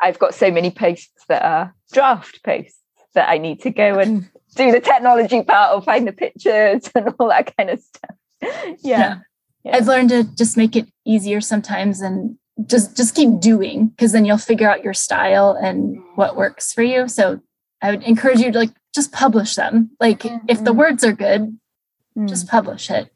i've 0.00 0.18
got 0.18 0.34
so 0.34 0.50
many 0.50 0.70
posts 0.70 1.24
that 1.28 1.42
are 1.42 1.74
draft 1.92 2.42
posts 2.44 2.78
that 3.14 3.28
i 3.28 3.38
need 3.38 3.60
to 3.60 3.70
go 3.70 3.98
and 3.98 4.28
do 4.56 4.70
the 4.70 4.80
technology 4.80 5.42
part 5.42 5.74
or 5.74 5.82
find 5.82 6.06
the 6.06 6.12
pictures 6.12 6.90
and 6.94 7.14
all 7.18 7.28
that 7.28 7.56
kind 7.56 7.70
of 7.70 7.80
stuff 7.80 8.16
yeah. 8.42 8.76
yeah. 8.82 9.18
yeah. 9.64 9.76
i've 9.76 9.86
learned 9.86 10.10
to 10.10 10.24
just 10.36 10.56
make 10.56 10.76
it 10.76 10.86
easier 11.04 11.40
sometimes 11.40 12.00
and 12.00 12.36
just 12.66 12.96
just 12.96 13.14
keep 13.14 13.40
doing 13.40 13.88
because 13.88 14.12
then 14.12 14.24
you'll 14.24 14.38
figure 14.38 14.70
out 14.70 14.84
your 14.84 14.94
style 14.94 15.58
and 15.60 15.98
what 16.14 16.36
works 16.36 16.72
for 16.72 16.82
you 16.82 17.08
so 17.08 17.40
i 17.82 17.90
would 17.90 18.02
encourage 18.04 18.38
you 18.38 18.52
to 18.52 18.58
like 18.58 18.70
just 18.94 19.10
publish 19.12 19.56
them 19.56 19.90
like 19.98 20.20
mm-hmm. 20.20 20.44
if 20.46 20.58
the 20.58 20.70
mm-hmm. 20.70 20.80
words 20.80 21.02
are 21.02 21.12
good 21.12 21.58
mm. 22.16 22.28
just 22.28 22.46
publish 22.46 22.90
it 22.90 23.10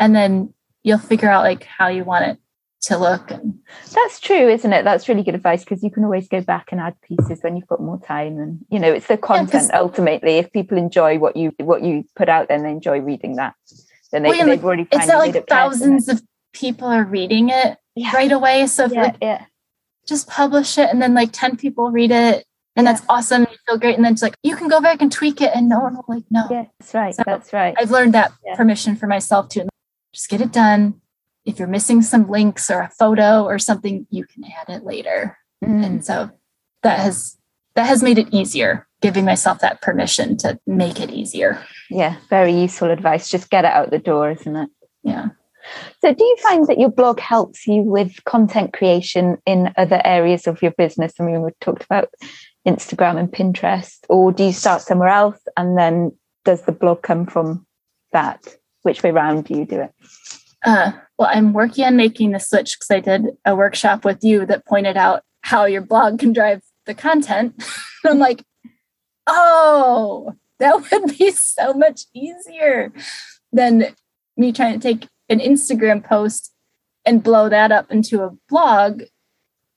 and 0.00 0.16
then 0.16 0.52
you'll 0.82 0.98
figure 0.98 1.30
out 1.30 1.44
like 1.44 1.64
how 1.64 1.88
you 1.88 2.04
want 2.04 2.24
it 2.26 2.38
to 2.82 2.98
look 2.98 3.30
and 3.30 3.60
that's 3.92 4.18
true 4.18 4.48
isn't 4.48 4.72
it? 4.72 4.84
That's 4.84 5.08
really 5.08 5.22
good 5.22 5.36
advice 5.36 5.62
because 5.62 5.84
you 5.84 5.90
can 5.90 6.04
always 6.04 6.28
go 6.28 6.40
back 6.40 6.72
and 6.72 6.80
add 6.80 7.00
pieces 7.02 7.38
when 7.42 7.56
you've 7.56 7.68
got 7.68 7.80
more 7.80 8.00
time 8.00 8.38
and 8.38 8.64
you 8.70 8.80
know 8.80 8.92
it's 8.92 9.06
the 9.06 9.16
content 9.16 9.70
yeah, 9.72 9.78
ultimately. 9.78 10.38
If 10.38 10.52
people 10.52 10.76
enjoy 10.76 11.18
what 11.18 11.36
you 11.36 11.54
what 11.58 11.82
you 11.82 12.04
put 12.16 12.28
out 12.28 12.48
then 12.48 12.64
they 12.64 12.70
enjoy 12.70 13.00
reading 13.00 13.36
that. 13.36 13.54
Then 14.10 14.24
they, 14.24 14.30
well, 14.30 14.38
yeah, 14.38 14.44
they've 14.44 14.58
like, 14.58 14.64
already 14.64 14.88
it's 14.90 15.06
not 15.06 15.18
like 15.18 15.48
thousands 15.48 16.08
of 16.08 16.22
people 16.52 16.88
are 16.88 17.04
reading 17.04 17.48
it 17.50 17.78
yeah. 17.94 18.12
right 18.12 18.32
away 18.32 18.66
so 18.66 18.84
if 18.84 18.92
like, 18.92 19.16
yeah. 19.22 19.46
just 20.06 20.28
publish 20.28 20.76
it 20.76 20.90
and 20.90 21.00
then 21.00 21.14
like 21.14 21.30
10 21.32 21.56
people 21.56 21.90
read 21.90 22.10
it 22.10 22.44
and 22.76 22.86
that's 22.86 23.02
awesome 23.08 23.42
you 23.50 23.56
feel 23.66 23.78
great 23.78 23.96
and 23.96 24.04
then 24.04 24.12
it's 24.12 24.22
like 24.22 24.34
you 24.42 24.56
can 24.56 24.68
go 24.68 24.80
back 24.80 25.00
and 25.00 25.10
tweak 25.10 25.40
it 25.40 25.50
and 25.54 25.68
no 25.68 25.80
one 25.80 25.94
will 25.94 26.04
like 26.08 26.24
no 26.30 26.46
yeah 26.50 26.64
that's 26.78 26.94
right 26.94 27.14
so 27.14 27.22
that's 27.24 27.52
right. 27.52 27.74
I've 27.78 27.90
learned 27.90 28.14
that 28.14 28.32
permission 28.54 28.96
for 28.96 29.06
myself 29.06 29.48
too 29.48 29.68
just 30.12 30.28
get 30.28 30.40
it 30.40 30.52
done. 30.52 31.00
If 31.44 31.58
you're 31.58 31.68
missing 31.68 32.02
some 32.02 32.30
links 32.30 32.70
or 32.70 32.80
a 32.80 32.90
photo 32.90 33.44
or 33.44 33.58
something, 33.58 34.06
you 34.10 34.24
can 34.24 34.44
add 34.44 34.68
it 34.68 34.84
later. 34.84 35.36
Mm. 35.64 35.84
And 35.84 36.04
so 36.04 36.30
that 36.82 37.00
has 37.00 37.36
that 37.74 37.86
has 37.86 38.02
made 38.02 38.18
it 38.18 38.28
easier, 38.32 38.86
giving 39.00 39.24
myself 39.24 39.60
that 39.60 39.80
permission 39.80 40.36
to 40.38 40.58
make 40.66 41.00
it 41.00 41.10
easier. 41.10 41.62
Yeah, 41.90 42.16
very 42.28 42.52
useful 42.52 42.90
advice. 42.90 43.28
Just 43.28 43.50
get 43.50 43.64
it 43.64 43.72
out 43.72 43.90
the 43.90 43.98
door, 43.98 44.30
isn't 44.30 44.56
it? 44.56 44.70
Yeah. 45.02 45.28
So, 46.00 46.12
do 46.12 46.24
you 46.24 46.36
find 46.42 46.66
that 46.66 46.78
your 46.78 46.90
blog 46.90 47.20
helps 47.20 47.66
you 47.66 47.82
with 47.82 48.24
content 48.24 48.72
creation 48.72 49.38
in 49.46 49.72
other 49.76 50.02
areas 50.04 50.46
of 50.46 50.60
your 50.60 50.72
business? 50.72 51.14
I 51.18 51.24
mean, 51.24 51.42
we 51.42 51.50
talked 51.60 51.84
about 51.84 52.12
Instagram 52.66 53.18
and 53.18 53.30
Pinterest, 53.30 53.98
or 54.08 54.32
do 54.32 54.44
you 54.44 54.52
start 54.52 54.82
somewhere 54.82 55.08
else 55.08 55.40
and 55.56 55.78
then 55.78 56.12
does 56.44 56.62
the 56.62 56.72
blog 56.72 57.02
come 57.02 57.26
from 57.26 57.66
that? 58.12 58.56
Which 58.82 59.02
way 59.02 59.10
round 59.10 59.44
do 59.44 59.54
you 59.54 59.64
do 59.64 59.80
it? 59.80 59.94
Uh, 60.64 60.92
well, 61.18 61.28
I'm 61.32 61.52
working 61.52 61.84
on 61.84 61.96
making 61.96 62.32
the 62.32 62.38
switch 62.38 62.78
because 62.78 62.90
I 62.90 63.00
did 63.00 63.36
a 63.44 63.56
workshop 63.56 64.04
with 64.04 64.22
you 64.22 64.46
that 64.46 64.66
pointed 64.66 64.96
out 64.96 65.22
how 65.42 65.64
your 65.64 65.82
blog 65.82 66.18
can 66.18 66.32
drive 66.32 66.62
the 66.86 66.94
content. 66.94 67.62
I'm 68.04 68.18
like, 68.18 68.44
oh, 69.26 70.34
that 70.58 70.90
would 70.92 71.18
be 71.18 71.30
so 71.32 71.72
much 71.74 72.02
easier 72.14 72.92
than 73.52 73.94
me 74.36 74.52
trying 74.52 74.78
to 74.78 74.80
take 74.80 75.08
an 75.28 75.40
Instagram 75.40 76.04
post 76.04 76.52
and 77.04 77.22
blow 77.22 77.48
that 77.48 77.72
up 77.72 77.90
into 77.90 78.22
a 78.22 78.30
blog 78.48 79.02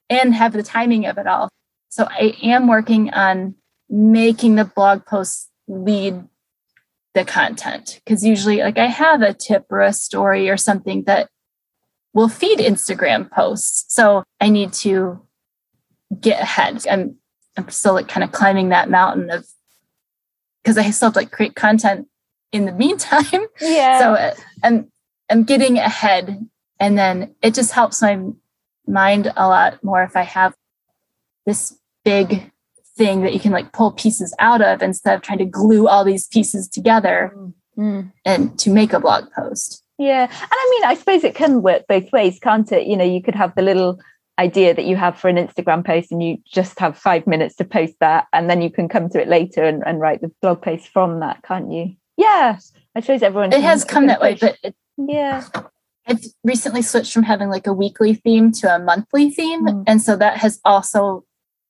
and 0.09 0.35
have 0.35 0.53
the 0.53 0.63
timing 0.63 1.05
of 1.05 1.17
it 1.17 1.27
all. 1.27 1.49
So 1.89 2.07
I 2.09 2.35
am 2.43 2.67
working 2.67 3.11
on 3.11 3.55
making 3.89 4.55
the 4.55 4.65
blog 4.65 5.05
posts 5.05 5.49
lead 5.67 6.27
the 7.15 7.25
content. 7.25 7.99
Because 8.06 8.23
usually 8.23 8.60
like 8.60 8.78
i 8.78 8.86
have 8.86 9.23
a 9.23 9.34
tip 9.34 9.65
or 9.71 9.82
a 9.82 9.93
story 9.93 10.49
or 10.49 10.58
something 10.58 11.04
that 11.06 11.30
will 12.13 12.30
feed 12.30 12.60
instagram 12.60 13.32
posts. 13.32 13.86
So 13.93 14.23
i 14.39 14.49
need 14.49 14.73
to 14.73 15.25
get 16.21 16.41
ahead. 16.41 16.86
I'm 16.88 17.17
i'm 17.58 17.69
still 17.69 17.93
like 17.93 18.08
kind 18.08 18.23
of 18.23 18.32
climbing 18.32 18.69
that 18.69 18.89
mountain 18.89 19.32
of 19.32 19.47
because 20.62 20.78
i 20.78 20.89
still 20.91 21.08
have 21.08 21.13
to 21.13 21.19
like 21.19 21.32
create 21.32 21.56
content 21.56 22.08
in 22.51 22.65
the 22.65 22.71
meantime. 22.84 23.47
Yeah. 23.60 23.99
So 23.99 24.13
uh, 24.13 24.36
i'm 24.63 24.91
i'm 25.32 25.43
getting 25.43 25.80
ahead 25.80 26.47
and 26.80 26.97
then 26.97 27.34
it 27.41 27.54
just 27.56 27.71
helps 27.71 28.01
my 28.01 28.19
mind 28.88 29.32
a 29.36 29.47
lot 29.47 29.84
more 29.84 30.04
if 30.04 30.15
i 30.15 30.21
have 30.21 30.54
this 31.45 31.80
big 32.04 32.51
thing 32.97 33.21
that 33.21 33.34
you 33.34 33.39
can 33.39 33.51
like 33.51 33.71
pull 33.73 33.91
pieces 33.91 34.34
out 34.39 34.62
of 34.62 34.81
instead 34.81 35.15
of 35.15 35.21
trying 35.21 35.39
to 35.39 35.45
glue 35.45 35.88
all 35.88 36.03
these 36.03 36.27
pieces 36.27 36.67
together 36.67 37.34
mm. 37.77 38.12
and 38.23 38.58
to 38.60 38.69
make 38.69 38.93
a 38.93 38.99
blog 38.99 39.25
post. 39.31 39.84
Yeah. 39.97 40.23
And 40.23 40.51
I 40.51 40.67
mean, 40.71 40.89
I 40.89 40.95
suppose 40.95 41.23
it 41.23 41.36
can 41.36 41.62
work 41.62 41.84
both 41.88 42.12
ways, 42.12 42.39
can't 42.39 42.71
it? 42.71 42.88
You 42.88 42.97
know, 42.97 43.05
you 43.05 43.21
could 43.21 43.36
have 43.36 43.55
the 43.55 43.62
little 43.62 43.99
idea 44.38 44.73
that 44.73 44.86
you 44.86 44.97
have 44.97 45.17
for 45.17 45.29
an 45.29 45.38
Instagram 45.38 45.86
post 45.86 46.12
and 46.12 46.21
you 46.21 46.38
just 46.45 46.77
have 46.79 46.97
five 46.97 47.25
minutes 47.25 47.55
to 47.55 47.63
post 47.63 47.93
that 48.01 48.27
and 48.34 48.49
then 48.49 48.62
you 48.62 48.69
can 48.69 48.89
come 48.89 49.10
to 49.10 49.21
it 49.21 49.29
later 49.29 49.63
and, 49.63 49.84
and 49.86 50.01
write 50.01 50.21
the 50.21 50.31
blog 50.41 50.62
post 50.62 50.89
from 50.89 51.21
that, 51.21 51.41
can't 51.43 51.71
you? 51.71 51.95
Yeah. 52.17 52.60
I 52.95 52.99
suppose 52.99 53.23
everyone 53.23 53.53
it 53.53 53.62
has 53.62 53.84
come 53.84 54.08
that 54.08 54.21
way, 54.21 54.38
but 54.39 54.58
it, 54.63 54.75
yeah. 54.97 55.45
I've 56.08 56.23
recently 56.43 56.81
switched 56.81 57.13
from 57.13 57.23
having 57.23 57.49
like 57.49 57.67
a 57.67 57.73
weekly 57.73 58.13
theme 58.13 58.51
to 58.53 58.75
a 58.75 58.79
monthly 58.79 59.31
theme. 59.31 59.65
Mm. 59.65 59.84
And 59.88 60.01
so 60.01 60.15
that 60.17 60.38
has 60.38 60.60
also 60.63 61.25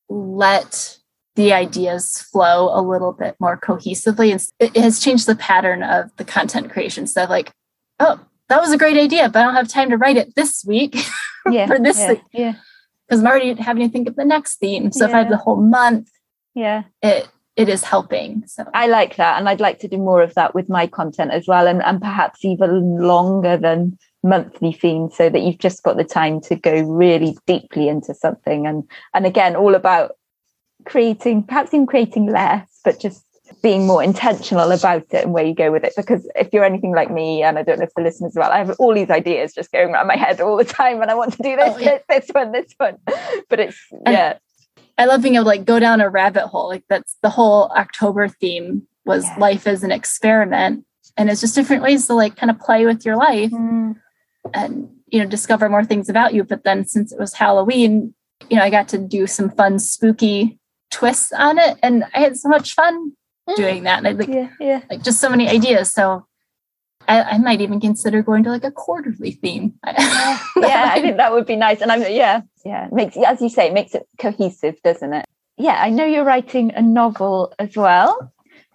let 0.09 0.97
the 1.35 1.53
ideas 1.53 2.19
flow 2.31 2.69
a 2.73 2.81
little 2.81 3.11
bit 3.11 3.35
more 3.39 3.57
cohesively. 3.57 4.31
And 4.31 4.45
it 4.59 4.81
has 4.81 4.99
changed 4.99 5.27
the 5.27 5.35
pattern 5.35 5.83
of 5.83 6.15
the 6.17 6.23
content 6.23 6.71
creation. 6.71 7.07
So 7.07 7.25
like, 7.25 7.51
oh, 7.99 8.19
that 8.49 8.61
was 8.61 8.71
a 8.71 8.77
great 8.77 8.97
idea, 8.97 9.29
but 9.29 9.39
I 9.39 9.43
don't 9.45 9.55
have 9.55 9.67
time 9.67 9.89
to 9.89 9.97
write 9.97 10.17
it 10.17 10.35
this 10.35 10.63
week 10.65 10.97
Yeah. 11.49 11.67
for 11.67 11.77
this 11.77 11.99
yeah, 11.99 12.09
week 12.09 12.21
yeah. 12.33 12.53
because 13.07 13.21
I'm 13.21 13.27
already 13.27 13.53
having 13.53 13.87
to 13.87 13.91
think 13.91 14.07
of 14.07 14.15
the 14.15 14.25
next 14.25 14.57
theme. 14.57 14.91
So 14.91 15.05
if 15.05 15.13
I 15.13 15.19
have 15.19 15.29
the 15.29 15.37
whole 15.37 15.61
month, 15.61 16.09
Yeah. 16.53 16.83
it 17.01 17.27
it 17.55 17.69
is 17.69 17.83
helping. 17.83 18.43
So 18.47 18.65
I 18.73 18.87
like 18.87 19.15
that. 19.15 19.39
And 19.39 19.47
I'd 19.47 19.61
like 19.61 19.79
to 19.79 19.87
do 19.87 19.97
more 19.97 20.21
of 20.21 20.33
that 20.33 20.53
with 20.53 20.67
my 20.67 20.87
content 20.87 21.31
as 21.31 21.47
well. 21.47 21.67
And, 21.67 21.81
and 21.83 22.01
perhaps 22.01 22.43
even 22.43 22.97
longer 22.97 23.55
than 23.55 23.97
monthly 24.23 24.73
themes 24.73 25.15
so 25.15 25.29
that 25.29 25.41
you've 25.41 25.59
just 25.59 25.81
got 25.83 25.95
the 25.95 26.03
time 26.03 26.41
to 26.41 26.55
go 26.55 26.81
really 26.81 27.37
deeply 27.45 27.87
into 27.87 28.13
something. 28.13 28.67
And 28.67 28.83
and 29.13 29.25
again, 29.25 29.55
all 29.55 29.75
about 29.75 30.13
creating, 30.85 31.43
perhaps 31.43 31.73
even 31.73 31.85
creating 31.85 32.27
less, 32.31 32.67
but 32.83 32.99
just 32.99 33.23
being 33.61 33.85
more 33.87 34.03
intentional 34.03 34.71
about 34.71 35.03
it 35.11 35.23
and 35.23 35.33
where 35.33 35.43
you 35.45 35.53
go 35.53 35.71
with 35.71 35.83
it. 35.83 35.93
Because 35.95 36.27
if 36.35 36.49
you're 36.53 36.63
anything 36.65 36.93
like 36.93 37.11
me, 37.11 37.43
and 37.43 37.57
I 37.59 37.63
don't 37.63 37.79
know 37.79 37.85
if 37.85 37.93
the 37.95 38.01
listeners 38.03 38.33
well, 38.35 38.51
I 38.51 38.57
have 38.59 38.75
all 38.79 38.93
these 38.93 39.09
ideas 39.09 39.53
just 39.53 39.71
going 39.71 39.89
around 39.89 40.07
my 40.07 40.15
head 40.15 40.41
all 40.41 40.57
the 40.57 40.63
time 40.65 41.01
and 41.01 41.11
I 41.11 41.15
want 41.15 41.33
to 41.33 41.43
do 41.43 41.55
this, 41.55 41.73
Oh, 41.75 41.77
yeah. 41.79 41.97
this, 42.09 42.25
this 42.27 42.29
one, 42.33 42.51
this 42.51 42.73
one. 42.77 42.97
But 43.49 43.59
it's 43.59 43.77
And- 44.05 44.13
yeah. 44.13 44.37
I 44.97 45.05
love 45.05 45.21
being 45.21 45.35
able 45.35 45.43
to 45.43 45.49
like 45.49 45.65
go 45.65 45.77
down 45.79 45.99
a 45.99 46.09
rabbit 46.09 46.47
hole. 46.47 46.69
Like 46.69 46.85
that's 46.87 47.17
the 47.21 47.29
whole 47.29 47.69
October 47.75 48.29
theme 48.29 48.83
was 49.05 49.25
Yeah. 49.25 49.35
life 49.39 49.67
as 49.67 49.83
an 49.83 49.91
experiment. 49.91 50.85
And 51.17 51.29
it's 51.29 51.41
just 51.41 51.53
different 51.55 51.83
ways 51.83 52.07
to 52.07 52.13
like 52.13 52.35
kind 52.37 52.49
of 52.49 52.59
play 52.59 52.85
with 52.85 53.05
your 53.05 53.15
life 53.17 53.51
Mm, 53.51 53.95
and 54.53 54.89
you 55.07 55.19
know 55.19 55.25
discover 55.29 55.69
more 55.69 55.83
things 55.83 56.07
about 56.09 56.33
you 56.33 56.43
but 56.43 56.63
then 56.63 56.85
since 56.85 57.11
it 57.11 57.19
was 57.19 57.33
halloween 57.33 58.13
you 58.49 58.57
know 58.57 58.63
i 58.63 58.69
got 58.69 58.87
to 58.87 58.97
do 58.97 59.25
some 59.27 59.49
fun 59.49 59.79
spooky 59.79 60.59
twists 60.91 61.31
on 61.33 61.57
it 61.57 61.77
and 61.83 62.03
i 62.13 62.19
had 62.19 62.37
so 62.37 62.49
much 62.49 62.73
fun 62.73 63.11
mm. 63.49 63.55
doing 63.55 63.83
that 63.83 63.99
and 63.99 64.07
i 64.07 64.11
like 64.11 64.27
yeah, 64.27 64.49
yeah. 64.59 64.81
like 64.89 65.03
just 65.03 65.19
so 65.19 65.29
many 65.29 65.47
ideas 65.49 65.91
so 65.91 66.25
I, 67.07 67.21
I 67.21 67.37
might 67.37 67.61
even 67.61 67.79
consider 67.79 68.23
going 68.23 68.43
to 68.43 68.49
like 68.49 68.63
a 68.63 68.71
quarterly 68.71 69.31
theme 69.31 69.73
oh, 69.85 70.51
yeah, 70.57 70.91
I 70.93 71.01
think 71.01 71.17
that 71.17 71.31
would 71.31 71.45
be 71.45 71.55
nice. 71.55 71.81
And 71.81 71.91
I'm 71.91 72.01
yeah, 72.01 72.41
yeah, 72.65 72.87
it 72.87 72.93
makes 72.93 73.17
as 73.17 73.41
you 73.41 73.49
say, 73.49 73.67
it 73.67 73.73
makes 73.73 73.93
it 73.93 74.07
cohesive, 74.19 74.81
doesn't 74.83 75.13
it? 75.13 75.25
Yeah, 75.57 75.81
I 75.81 75.89
know 75.89 76.05
you're 76.05 76.25
writing 76.25 76.73
a 76.73 76.81
novel 76.81 77.53
as 77.59 77.75
well. 77.75 78.33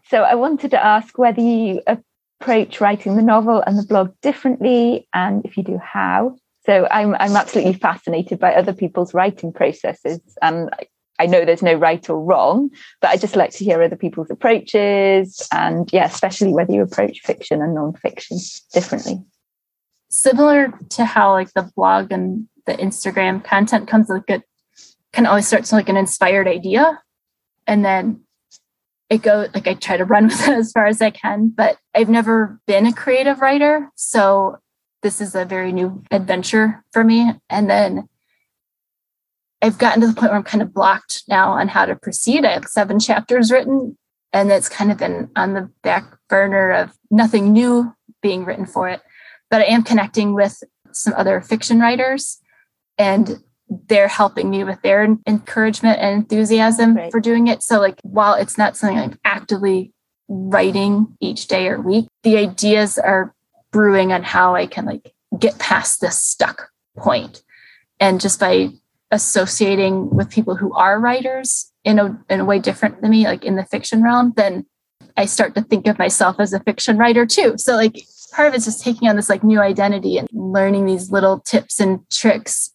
So 0.08 0.22
I 0.22 0.34
wanted 0.34 0.70
to 0.72 0.84
ask 0.84 1.18
whether 1.18 1.40
you 1.40 1.82
approach 1.86 2.80
writing 2.80 3.16
the 3.16 3.22
novel 3.22 3.62
and 3.66 3.78
the 3.78 3.86
blog 3.86 4.12
differently, 4.22 5.06
and 5.12 5.44
if 5.44 5.56
you 5.56 5.62
do, 5.62 5.78
how. 5.78 6.36
So 6.66 6.86
I'm 6.90 7.14
I'm 7.14 7.36
absolutely 7.36 7.74
fascinated 7.74 8.38
by 8.38 8.54
other 8.54 8.72
people's 8.72 9.14
writing 9.14 9.52
processes, 9.52 10.20
and 10.42 10.70
I- 11.22 11.26
know 11.26 11.44
there's 11.44 11.62
no 11.62 11.74
right 11.74 12.08
or 12.10 12.20
wrong, 12.20 12.70
but 13.00 13.10
I 13.10 13.16
just 13.16 13.36
like 13.36 13.50
to 13.52 13.64
hear 13.64 13.82
other 13.82 13.96
people's 13.96 14.30
approaches, 14.30 15.46
and 15.52 15.88
yeah, 15.92 16.06
especially 16.06 16.52
whether 16.52 16.72
you 16.72 16.82
approach 16.82 17.20
fiction 17.20 17.62
and 17.62 17.74
non-fiction 17.74 18.38
differently. 18.72 19.16
similar 20.08 20.72
to 20.90 21.04
how 21.04 21.32
like 21.32 21.52
the 21.54 21.70
blog 21.76 22.10
and 22.10 22.48
the 22.66 22.72
instagram 22.74 23.42
content 23.44 23.86
comes 23.88 24.08
like 24.08 24.28
it 24.28 24.42
can 25.12 25.24
always 25.26 25.46
start 25.46 25.64
to 25.64 25.74
like 25.76 25.88
an 25.88 25.96
inspired 25.96 26.48
idea 26.48 27.00
and 27.66 27.84
then 27.84 28.20
it 29.08 29.22
goes 29.22 29.48
like 29.54 29.68
i 29.68 29.74
try 29.74 29.96
to 29.96 30.04
run 30.04 30.24
with 30.30 30.48
it 30.48 30.58
as 30.58 30.72
far 30.72 30.86
as 30.86 31.00
i 31.00 31.10
can 31.10 31.48
but 31.48 31.78
i've 31.94 32.08
never 32.08 32.60
been 32.66 32.86
a 32.86 32.92
creative 32.92 33.40
writer 33.40 33.88
so 33.94 34.56
this 35.02 35.20
is 35.20 35.34
a 35.34 35.44
very 35.44 35.72
new 35.72 36.02
adventure 36.10 36.84
for 36.92 37.04
me 37.04 37.32
and 37.48 37.70
then 37.70 38.08
i've 39.62 39.78
gotten 39.78 40.00
to 40.00 40.06
the 40.06 40.14
point 40.14 40.30
where 40.30 40.38
i'm 40.38 40.42
kind 40.42 40.62
of 40.62 40.74
blocked 40.74 41.22
now 41.28 41.50
on 41.52 41.68
how 41.68 41.84
to 41.84 41.96
proceed. 41.96 42.44
I 42.44 42.52
have 42.52 42.64
seven 42.64 42.98
chapters 42.98 43.50
written 43.50 43.96
and 44.32 44.50
it's 44.50 44.68
kind 44.68 44.92
of 44.92 44.98
been 44.98 45.30
on 45.36 45.54
the 45.54 45.70
back 45.82 46.04
burner 46.28 46.70
of 46.70 46.92
nothing 47.10 47.52
new 47.52 47.94
being 48.22 48.44
written 48.44 48.66
for 48.66 48.88
it. 48.88 49.00
But 49.50 49.62
i 49.62 49.64
am 49.64 49.82
connecting 49.82 50.34
with 50.34 50.62
some 50.92 51.14
other 51.16 51.40
fiction 51.40 51.80
writers 51.80 52.38
and 52.98 53.42
they're 53.86 54.08
helping 54.08 54.50
me 54.50 54.64
with 54.64 54.82
their 54.82 55.16
encouragement 55.26 56.00
and 56.00 56.16
enthusiasm 56.16 56.94
Great. 56.94 57.12
for 57.12 57.20
doing 57.20 57.46
it. 57.46 57.62
So 57.62 57.78
like 57.78 58.00
while 58.02 58.34
it's 58.34 58.58
not 58.58 58.76
something 58.76 58.98
i'm 58.98 59.18
actively 59.24 59.92
writing 60.28 61.16
each 61.20 61.48
day 61.48 61.68
or 61.68 61.80
week 61.80 62.06
the 62.22 62.36
ideas 62.36 62.98
are 62.98 63.34
brewing 63.72 64.12
on 64.12 64.22
how 64.22 64.54
i 64.54 64.64
can 64.64 64.84
like 64.84 65.12
get 65.38 65.58
past 65.58 66.00
this 66.00 66.20
stuck 66.20 66.70
point. 66.96 67.42
And 67.98 68.20
just 68.20 68.40
by 68.40 68.70
associating 69.10 70.10
with 70.10 70.30
people 70.30 70.56
who 70.56 70.72
are 70.74 71.00
writers 71.00 71.72
in 71.84 71.98
a, 71.98 72.18
in 72.28 72.40
a 72.40 72.44
way 72.44 72.58
different 72.58 73.00
than 73.00 73.10
me 73.10 73.24
like 73.24 73.44
in 73.44 73.56
the 73.56 73.64
fiction 73.64 74.02
realm 74.02 74.32
then 74.36 74.64
i 75.16 75.24
start 75.26 75.54
to 75.54 75.62
think 75.62 75.86
of 75.86 75.98
myself 75.98 76.36
as 76.38 76.52
a 76.52 76.60
fiction 76.60 76.96
writer 76.98 77.26
too. 77.26 77.54
So 77.56 77.74
like 77.74 77.96
part 78.32 78.46
of 78.48 78.54
it's 78.54 78.64
just 78.66 78.82
taking 78.84 79.08
on 79.08 79.16
this 79.16 79.28
like 79.28 79.42
new 79.42 79.60
identity 79.60 80.16
and 80.18 80.28
learning 80.32 80.86
these 80.86 81.10
little 81.10 81.40
tips 81.40 81.80
and 81.80 82.08
tricks. 82.10 82.70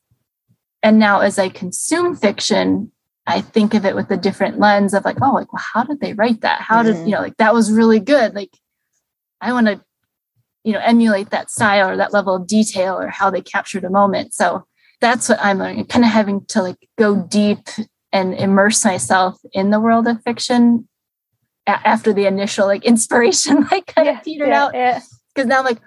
And 0.84 1.00
now 1.00 1.22
as 1.22 1.40
i 1.40 1.48
consume 1.50 2.16
fiction 2.16 2.92
i 3.28 3.40
think 3.42 3.74
of 3.74 3.86
it 3.86 3.96
with 3.96 4.12
a 4.12 4.18
different 4.18 4.60
lens 4.60 4.94
of 4.94 5.06
like 5.06 5.18
oh 5.22 5.34
like 5.34 5.52
well 5.54 5.64
how 5.74 5.84
did 5.84 6.00
they 6.02 6.14
write 6.14 6.42
that? 6.42 6.60
How 6.62 6.84
did 6.84 6.96
Mhm. 6.96 7.06
you 7.06 7.12
know 7.12 7.22
like 7.22 7.38
that 7.38 7.54
was 7.54 7.72
really 7.72 8.00
good. 8.00 8.34
Like 8.36 8.52
i 9.40 9.54
want 9.54 9.68
to 9.68 9.82
you 10.64 10.74
know 10.74 10.80
emulate 10.84 11.30
that 11.30 11.50
style 11.50 11.90
or 11.90 11.96
that 11.98 12.12
level 12.14 12.36
of 12.36 12.48
detail 12.48 13.00
or 13.00 13.08
how 13.08 13.30
they 13.30 13.42
captured 13.42 13.84
a 13.86 13.90
moment. 13.90 14.34
So 14.34 14.66
that's 15.02 15.30
what 15.30 15.40
i'm 15.42 15.60
learning 15.60 15.86
kind 15.86 16.06
of 16.06 16.12
having 16.12 16.44
to 16.46 16.62
like 16.62 16.78
go 16.98 17.16
deep 17.30 17.60
and 18.12 18.34
immerse 18.36 18.86
myself 18.86 19.38
in 19.54 19.70
the 19.72 19.80
world 19.80 20.08
of 20.08 20.22
fiction 20.24 20.88
a- 21.68 21.88
after 21.88 22.14
the 22.14 22.26
initial 22.26 22.66
like 22.68 22.86
inspiration 22.94 23.68
like 23.72 23.88
kind 23.88 24.08
of 24.10 24.24
petered 24.24 24.48
yeah, 24.50 24.64
out 24.64 24.74
Yeah. 24.74 25.00
because 25.34 25.48
now 25.48 25.60
I'm 25.60 25.66
like, 25.66 25.80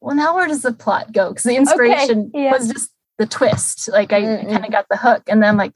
well, 0.00 0.14
now 0.16 0.34
where 0.34 0.46
does 0.46 0.62
the 0.62 0.72
plot 0.72 1.12
go? 1.12 1.30
Because 1.30 1.44
the 1.44 1.56
inspiration 1.56 2.30
yeah. 2.34 2.52
was 2.52 2.68
just 2.68 2.90
the 3.18 3.26
twist. 3.26 3.88
Like 3.90 4.12
I 4.12 4.20
Mm-mm. 4.22 4.50
kind 4.50 4.64
of 4.64 4.70
got 4.70 4.86
the 4.90 4.96
hook, 4.98 5.22
and 5.28 5.42
then 5.42 5.48
I'm 5.50 5.56
like, 5.56 5.72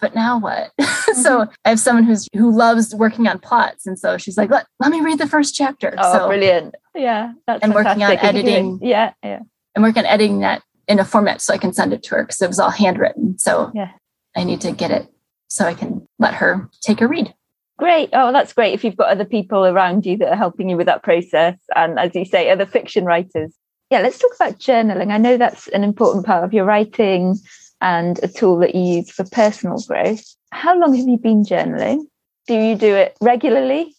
but 0.00 0.14
now 0.14 0.38
what? 0.38 0.70
Mm-hmm. 0.80 1.22
so 1.22 1.46
I 1.64 1.68
have 1.70 1.80
someone 1.80 2.04
who's 2.04 2.26
who 2.34 2.50
loves 2.56 2.94
working 2.94 3.26
on 3.26 3.38
plots, 3.38 3.86
and 3.86 3.98
so 3.98 4.16
she's 4.16 4.36
like, 4.38 4.48
let, 4.50 4.66
let 4.78 4.90
me 4.92 5.00
read 5.00 5.18
the 5.18 5.26
first 5.26 5.54
chapter. 5.54 5.94
Oh, 5.98 6.12
so 6.12 6.26
brilliant. 6.28 6.74
Yeah. 6.94 7.32
That's 7.46 7.62
And 7.62 7.74
working 7.74 8.02
on 8.02 8.16
fantastic. 8.16 8.24
And 8.24 8.36
you 8.36 8.42
can- 8.44 8.52
editing. 8.52 8.78
Yeah. 8.82 9.12
Yeah. 9.22 9.40
I'm 9.76 9.82
working 9.82 10.00
on 10.00 10.06
editing 10.06 10.40
that 10.40 10.62
in 10.90 10.98
a 10.98 11.04
format 11.04 11.40
so 11.40 11.54
I 11.54 11.58
can 11.58 11.72
send 11.72 11.92
it 11.92 12.02
to 12.04 12.16
her 12.16 12.24
because 12.24 12.42
it 12.42 12.48
was 12.48 12.58
all 12.58 12.70
handwritten. 12.70 13.38
So 13.38 13.70
Yeah. 13.74 13.92
I 14.36 14.42
need 14.44 14.60
to 14.62 14.72
get 14.72 14.90
it 14.90 15.06
so 15.48 15.64
I 15.64 15.74
can 15.74 16.06
let 16.18 16.34
her 16.34 16.68
take 16.82 17.00
a 17.00 17.06
read. 17.06 17.32
Great. 17.78 18.10
Oh, 18.12 18.32
that's 18.32 18.52
great. 18.52 18.74
If 18.74 18.84
you've 18.84 18.96
got 18.96 19.08
other 19.08 19.24
people 19.24 19.64
around 19.64 20.04
you 20.04 20.16
that 20.18 20.28
are 20.32 20.36
helping 20.36 20.68
you 20.68 20.76
with 20.76 20.86
that 20.86 21.02
process, 21.02 21.56
and 21.74 21.98
as 21.98 22.14
you 22.14 22.24
say, 22.24 22.50
other 22.50 22.66
fiction 22.66 23.04
writers. 23.04 23.54
Yeah, 23.90 24.00
let's 24.00 24.18
talk 24.18 24.32
about 24.34 24.58
journaling. 24.58 25.12
I 25.12 25.16
know 25.18 25.36
that's 25.36 25.68
an 25.68 25.82
important 25.82 26.26
part 26.26 26.44
of 26.44 26.52
your 26.52 26.64
writing 26.64 27.36
and 27.80 28.20
a 28.22 28.28
tool 28.28 28.58
that 28.58 28.74
you 28.74 28.96
use 28.96 29.10
for 29.10 29.24
personal 29.32 29.78
growth. 29.88 30.24
How 30.52 30.78
long 30.78 30.94
have 30.94 31.08
you 31.08 31.16
been 31.18 31.42
journaling? 31.44 32.02
Do 32.46 32.54
you 32.54 32.74
do 32.76 32.94
it 32.94 33.16
regularly? 33.20 33.94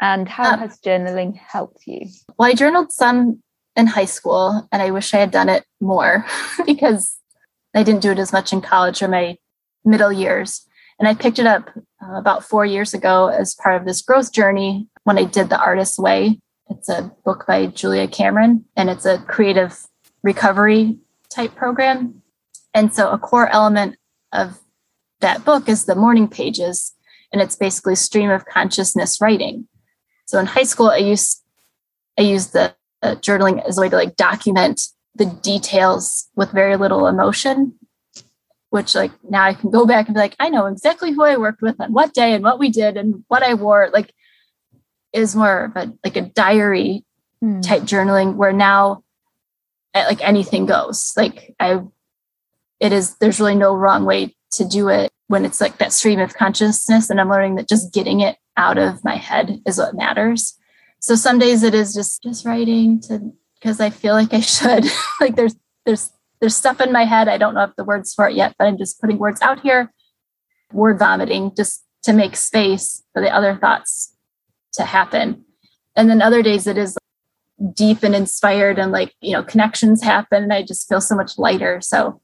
And 0.00 0.28
how 0.28 0.54
Um, 0.54 0.60
has 0.60 0.78
journaling 0.80 1.36
helped 1.36 1.86
you? 1.86 2.06
Well, 2.38 2.48
I 2.48 2.54
journaled 2.54 2.92
some 2.92 3.42
in 3.76 3.86
high 3.86 4.06
school, 4.06 4.68
and 4.72 4.82
I 4.82 4.90
wish 4.90 5.14
I 5.14 5.18
had 5.18 5.30
done 5.30 5.48
it 5.48 5.64
more 5.80 6.26
because 6.66 7.16
I 7.74 7.82
didn't 7.82 8.02
do 8.02 8.10
it 8.10 8.18
as 8.18 8.32
much 8.32 8.52
in 8.52 8.60
college 8.60 9.02
or 9.02 9.08
my 9.08 9.36
middle 9.84 10.12
years. 10.12 10.66
And 10.98 11.06
I 11.06 11.14
picked 11.14 11.38
it 11.38 11.46
up 11.46 11.70
uh, 12.02 12.14
about 12.14 12.44
four 12.44 12.66
years 12.66 12.92
ago 12.92 13.28
as 13.28 13.54
part 13.54 13.80
of 13.80 13.86
this 13.86 14.02
growth 14.02 14.32
journey 14.32 14.88
when 15.04 15.18
I 15.18 15.24
did 15.24 15.48
The 15.48 15.60
Artist's 15.60 15.98
Way. 15.98 16.40
It's 16.70 16.88
a 16.88 17.12
book 17.24 17.44
by 17.46 17.66
Julia 17.66 18.08
Cameron, 18.08 18.64
and 18.76 18.90
it's 18.90 19.06
a 19.06 19.18
creative 19.18 19.86
recovery 20.22 20.98
type 21.30 21.54
program. 21.54 22.22
And 22.74 22.92
so, 22.92 23.10
a 23.10 23.18
core 23.18 23.48
element 23.48 23.96
of 24.32 24.58
that 25.20 25.44
book 25.44 25.68
is 25.68 25.86
the 25.86 25.94
morning 25.94 26.28
pages, 26.28 26.94
and 27.32 27.40
it's 27.40 27.56
basically 27.56 27.94
stream 27.94 28.30
of 28.30 28.44
consciousness 28.44 29.20
writing. 29.20 29.66
So, 30.26 30.38
in 30.38 30.46
high 30.46 30.64
school, 30.64 30.90
I 30.90 30.98
used 30.98 31.42
I 32.18 32.22
used 32.22 32.52
the 32.52 32.74
uh, 33.02 33.14
journaling 33.16 33.64
as 33.66 33.78
a 33.78 33.80
way 33.80 33.88
to 33.88 33.96
like 33.96 34.16
document 34.16 34.82
the 35.14 35.26
details 35.26 36.28
with 36.36 36.50
very 36.52 36.76
little 36.76 37.06
emotion 37.06 37.74
which 38.70 38.94
like 38.94 39.12
now 39.28 39.44
i 39.44 39.54
can 39.54 39.70
go 39.70 39.86
back 39.86 40.06
and 40.06 40.14
be 40.14 40.20
like 40.20 40.36
i 40.38 40.48
know 40.48 40.66
exactly 40.66 41.12
who 41.12 41.24
i 41.24 41.36
worked 41.36 41.62
with 41.62 41.80
on 41.80 41.92
what 41.92 42.12
day 42.14 42.34
and 42.34 42.44
what 42.44 42.58
we 42.58 42.68
did 42.70 42.96
and 42.96 43.24
what 43.28 43.42
i 43.42 43.54
wore 43.54 43.90
like 43.92 44.12
is 45.12 45.34
more 45.34 45.64
of 45.64 45.76
a 45.76 45.92
like 46.04 46.16
a 46.16 46.22
diary 46.22 47.04
Hmm. 47.40 47.60
type 47.60 47.82
journaling 47.82 48.34
where 48.34 48.52
now 48.52 49.04
eh, 49.94 50.04
like 50.06 50.20
anything 50.26 50.66
goes 50.66 51.12
like 51.16 51.54
i 51.60 51.80
it 52.80 52.92
is 52.92 53.14
there's 53.18 53.38
really 53.38 53.54
no 53.54 53.76
wrong 53.76 54.04
way 54.04 54.34
to 54.50 54.64
do 54.64 54.88
it 54.88 55.12
when 55.28 55.44
it's 55.44 55.60
like 55.60 55.78
that 55.78 55.92
stream 55.92 56.18
of 56.18 56.34
consciousness 56.34 57.10
and 57.10 57.20
i'm 57.20 57.30
learning 57.30 57.54
that 57.54 57.68
just 57.68 57.94
getting 57.94 58.18
it 58.18 58.38
out 58.56 58.76
of 58.76 59.04
my 59.04 59.14
head 59.14 59.60
is 59.66 59.78
what 59.78 59.94
matters 59.94 60.57
so 61.00 61.14
some 61.14 61.38
days 61.38 61.62
it 61.62 61.74
is 61.74 61.94
just 61.94 62.22
just 62.22 62.44
writing 62.44 63.00
to 63.02 63.32
because 63.60 63.80
I 63.80 63.90
feel 63.90 64.14
like 64.14 64.32
I 64.32 64.40
should. 64.40 64.84
like 65.20 65.36
there's 65.36 65.56
there's 65.84 66.12
there's 66.40 66.54
stuff 66.54 66.80
in 66.80 66.92
my 66.92 67.04
head. 67.04 67.28
I 67.28 67.38
don't 67.38 67.54
know 67.54 67.64
if 67.64 67.76
the 67.76 67.84
words 67.84 68.14
for 68.14 68.28
it 68.28 68.36
yet, 68.36 68.54
but 68.58 68.66
I'm 68.66 68.78
just 68.78 69.00
putting 69.00 69.18
words 69.18 69.40
out 69.42 69.60
here, 69.60 69.92
word 70.72 70.98
vomiting, 70.98 71.52
just 71.56 71.84
to 72.04 72.12
make 72.12 72.36
space 72.36 73.02
for 73.12 73.20
the 73.20 73.30
other 73.30 73.56
thoughts 73.56 74.14
to 74.74 74.84
happen. 74.84 75.44
And 75.96 76.08
then 76.08 76.22
other 76.22 76.42
days 76.42 76.66
it 76.66 76.78
is 76.78 76.96
deep 77.74 78.04
and 78.04 78.14
inspired 78.14 78.78
and 78.78 78.92
like, 78.92 79.14
you 79.20 79.32
know, 79.32 79.42
connections 79.42 80.02
happen 80.02 80.44
and 80.44 80.52
I 80.52 80.62
just 80.62 80.88
feel 80.88 81.00
so 81.00 81.16
much 81.16 81.38
lighter. 81.38 81.80
So 81.80 82.20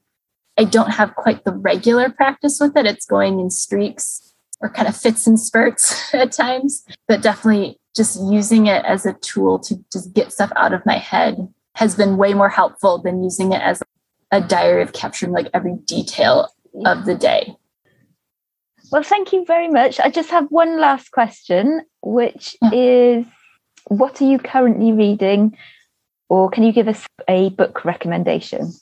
I 0.57 0.63
don't 0.63 0.91
have 0.91 1.15
quite 1.15 1.43
the 1.43 1.51
regular 1.51 2.09
practice 2.09 2.59
with 2.61 2.77
it. 2.77 2.85
It's 2.85 3.05
going 3.05 3.39
in 3.41 3.49
streaks 3.49 4.33
or 4.61 4.69
kind 4.69 4.87
of 4.87 4.95
fits 4.95 5.27
and 5.27 5.37
spurts 5.37 6.01
at 6.13 6.31
times, 6.31 6.85
but 7.07 7.21
definitely 7.21 7.79
just 7.95 8.19
using 8.21 8.67
it 8.67 8.83
as 8.85 9.05
a 9.05 9.13
tool 9.13 9.59
to 9.59 9.75
just 9.91 10.13
get 10.13 10.31
stuff 10.31 10.51
out 10.55 10.73
of 10.73 10.85
my 10.85 10.97
head 10.97 11.47
has 11.75 11.95
been 11.95 12.17
way 12.17 12.33
more 12.33 12.49
helpful 12.49 12.97
than 12.97 13.23
using 13.23 13.51
it 13.51 13.61
as 13.61 13.81
a 14.31 14.41
diary 14.41 14.81
of 14.81 14.93
capturing 14.93 15.31
like 15.31 15.47
every 15.53 15.75
detail 15.85 16.49
of 16.85 17.05
the 17.05 17.15
day. 17.15 17.55
Well, 18.91 19.03
thank 19.03 19.33
you 19.33 19.45
very 19.45 19.67
much. 19.67 19.99
I 19.99 20.09
just 20.09 20.29
have 20.29 20.47
one 20.49 20.79
last 20.79 21.11
question, 21.11 21.81
which 22.01 22.55
yeah. 22.61 22.69
is 22.73 23.25
what 23.87 24.21
are 24.21 24.25
you 24.25 24.39
currently 24.39 24.91
reading? 24.91 25.57
Or 26.29 26.49
can 26.49 26.63
you 26.63 26.71
give 26.71 26.87
us 26.87 27.05
a 27.27 27.49
book 27.49 27.85
recommendation? 27.85 28.73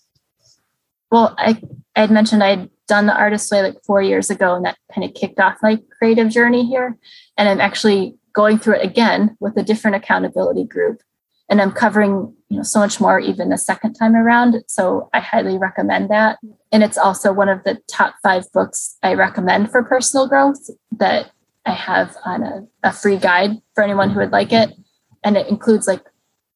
Well, 1.12 1.36
I, 1.38 1.62
I 1.96 2.02
had 2.02 2.12
mentioned 2.12 2.44
I'd 2.44 2.70
done 2.88 3.06
the 3.06 3.16
artist 3.16 3.52
way 3.52 3.62
like 3.62 3.84
four 3.86 4.02
years 4.02 4.30
ago, 4.30 4.56
and 4.56 4.66
that 4.66 4.78
kind 4.94 5.08
of 5.08 5.14
kicked 5.14 5.40
off 5.40 5.58
my 5.62 5.80
creative 5.98 6.30
journey 6.30 6.66
here. 6.66 6.98
And 7.38 7.50
I'm 7.50 7.62
actually 7.62 8.16
going 8.34 8.58
through 8.58 8.76
it 8.76 8.86
again 8.86 9.38
with 9.40 9.58
a 9.58 9.64
different 9.64 9.96
accountability 9.96 10.66
group. 10.66 11.02
And 11.50 11.62
I'm 11.62 11.72
covering, 11.72 12.34
you 12.50 12.58
know, 12.58 12.64
so 12.64 12.80
much 12.80 13.00
more 13.00 13.20
even 13.20 13.50
the 13.50 13.58
second 13.58 13.94
time 13.94 14.16
around. 14.16 14.64
So 14.68 15.10
I 15.14 15.20
highly 15.20 15.58
recommend 15.58 16.10
that. 16.10 16.40
And 16.72 16.84
it's 16.84 16.98
also 16.98 17.32
one 17.32 17.50
of 17.50 17.64
the 17.64 17.80
top 17.88 18.16
five 18.24 18.46
books 18.54 18.98
I 19.04 19.14
recommend 19.14 19.72
for 19.72 19.84
personal 19.84 20.28
growth 20.28 20.70
that 20.98 21.32
I 21.66 21.72
have 21.72 22.16
on 22.26 22.44
a, 22.44 22.68
a 22.84 22.92
free 22.92 23.18
guide 23.18 23.62
for 23.76 23.84
anyone 23.84 24.10
who 24.10 24.20
would 24.20 24.32
like 24.32 24.52
it. 24.52 24.72
And 25.24 25.38
it 25.38 25.48
includes 25.48 25.88
like 25.88 26.04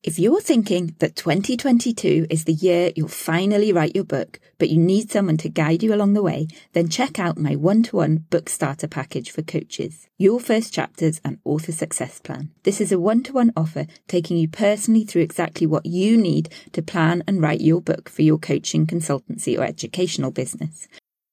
If 0.05 0.19
you're 0.19 0.43
thinking 0.43 0.95
that 0.99 1.17
2022 1.17 2.27
is 2.29 2.45
the 2.45 2.53
year 2.53 2.93
you'll 2.95 3.09
finally 3.09 3.73
write 3.73 3.95
your 3.95 4.05
book, 4.05 4.39
but 4.59 4.69
you 4.69 4.77
need 4.77 5.11
someone 5.11 5.39
to 5.39 5.49
guide 5.49 5.83
you 5.83 5.95
along 5.95 6.13
the 6.13 6.23
way, 6.23 6.47
then 6.75 6.91
check 6.91 7.19
out 7.19 7.39
my 7.39 7.57
one 7.57 7.83
to 7.85 7.97
one 7.97 8.27
book 8.29 8.51
starter 8.51 8.87
package 8.87 9.31
for 9.31 9.41
coaches, 9.41 10.07
Your 10.19 10.41
First 10.41 10.75
Chapters 10.75 11.23
and 11.25 11.39
Author 11.47 11.73
Success 11.73 12.21
Plan. 12.21 12.51
This 12.65 12.83
is 12.83 12.93
a 12.93 13.01
one 13.01 13.23
to 13.23 13.33
one 13.33 13.51
offer 13.57 13.87
taking 14.07 14.37
you 14.37 14.47
personally 14.47 15.05
through 15.05 15.23
exactly 15.23 15.67
what 15.67 15.87
you 15.87 16.19
need 16.19 16.53
to 16.73 16.83
plan 16.83 17.25
and 17.27 17.41
write 17.41 17.63
your 17.63 17.81
book 17.81 18.11
for 18.11 18.21
your 18.21 18.37
coaching, 18.37 18.87
consultancy, 18.87 19.59
or 19.59 19.65
educational 19.65 20.31
business. 20.31 20.87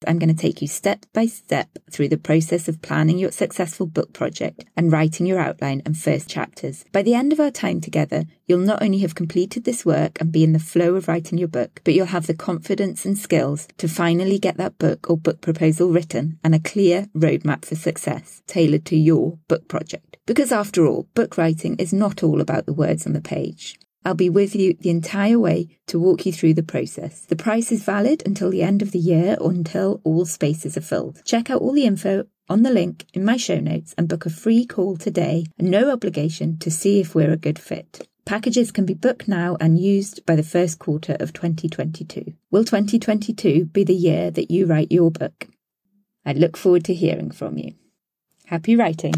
I'm 0.06 0.18
going 0.18 0.34
to 0.34 0.40
take 0.40 0.62
you 0.62 0.68
step 0.68 1.06
by 1.12 1.26
step 1.26 1.68
through 1.90 2.08
the 2.08 2.18
process 2.18 2.68
of 2.68 2.82
planning 2.82 3.18
your 3.18 3.30
successful 3.30 3.86
book 3.86 4.12
project 4.12 4.64
and 4.76 4.92
writing 4.92 5.26
your 5.26 5.38
outline 5.38 5.82
and 5.84 5.96
first 5.96 6.28
chapters. 6.28 6.84
By 6.92 7.02
the 7.02 7.14
end 7.14 7.32
of 7.32 7.40
our 7.40 7.50
time 7.50 7.80
together, 7.80 8.24
you'll 8.46 8.58
not 8.58 8.82
only 8.82 8.98
have 8.98 9.14
completed 9.14 9.64
this 9.64 9.84
work 9.84 10.20
and 10.20 10.32
be 10.32 10.44
in 10.44 10.52
the 10.52 10.58
flow 10.58 10.94
of 10.94 11.08
writing 11.08 11.38
your 11.38 11.48
book, 11.48 11.80
but 11.84 11.94
you'll 11.94 12.06
have 12.06 12.26
the 12.26 12.34
confidence 12.34 13.04
and 13.04 13.16
skills 13.16 13.68
to 13.78 13.88
finally 13.88 14.38
get 14.38 14.56
that 14.56 14.78
book 14.78 15.08
or 15.10 15.16
book 15.16 15.40
proposal 15.40 15.90
written 15.90 16.38
and 16.44 16.54
a 16.54 16.60
clear 16.60 17.08
roadmap 17.16 17.64
for 17.64 17.74
success 17.74 18.42
tailored 18.46 18.84
to 18.86 18.96
your 18.96 19.38
book 19.48 19.68
project. 19.68 20.16
Because 20.24 20.52
after 20.52 20.86
all, 20.86 21.08
book 21.14 21.36
writing 21.36 21.76
is 21.76 21.92
not 21.92 22.22
all 22.22 22.40
about 22.40 22.66
the 22.66 22.72
words 22.72 23.06
on 23.06 23.12
the 23.12 23.20
page. 23.20 23.76
I'll 24.04 24.14
be 24.14 24.30
with 24.30 24.54
you 24.54 24.74
the 24.74 24.90
entire 24.90 25.38
way 25.38 25.78
to 25.86 25.98
walk 25.98 26.26
you 26.26 26.32
through 26.32 26.54
the 26.54 26.62
process. 26.62 27.24
The 27.26 27.36
price 27.36 27.70
is 27.70 27.84
valid 27.84 28.22
until 28.26 28.50
the 28.50 28.62
end 28.62 28.82
of 28.82 28.90
the 28.90 28.98
year 28.98 29.36
or 29.40 29.50
until 29.50 30.00
all 30.04 30.24
spaces 30.24 30.76
are 30.76 30.82
filled. 30.82 31.22
Check 31.24 31.50
out 31.50 31.60
all 31.60 31.72
the 31.72 31.84
info 31.84 32.24
on 32.48 32.62
the 32.62 32.70
link 32.70 33.06
in 33.14 33.24
my 33.24 33.36
show 33.36 33.60
notes 33.60 33.94
and 33.96 34.08
book 34.08 34.26
a 34.26 34.30
free 34.30 34.66
call 34.66 34.96
today, 34.96 35.46
no 35.58 35.90
obligation 35.90 36.58
to 36.58 36.70
see 36.70 37.00
if 37.00 37.14
we're 37.14 37.32
a 37.32 37.36
good 37.36 37.58
fit. 37.58 38.06
Packages 38.24 38.70
can 38.70 38.86
be 38.86 38.94
booked 38.94 39.26
now 39.26 39.56
and 39.60 39.80
used 39.80 40.24
by 40.26 40.36
the 40.36 40.42
first 40.42 40.78
quarter 40.78 41.16
of 41.18 41.32
2022. 41.32 42.34
Will 42.50 42.64
2022 42.64 43.66
be 43.66 43.84
the 43.84 43.94
year 43.94 44.30
that 44.30 44.50
you 44.50 44.66
write 44.66 44.92
your 44.92 45.10
book? 45.10 45.48
I 46.24 46.32
look 46.32 46.56
forward 46.56 46.84
to 46.84 46.94
hearing 46.94 47.30
from 47.30 47.58
you. 47.58 47.74
Happy 48.46 48.76
writing. 48.76 49.14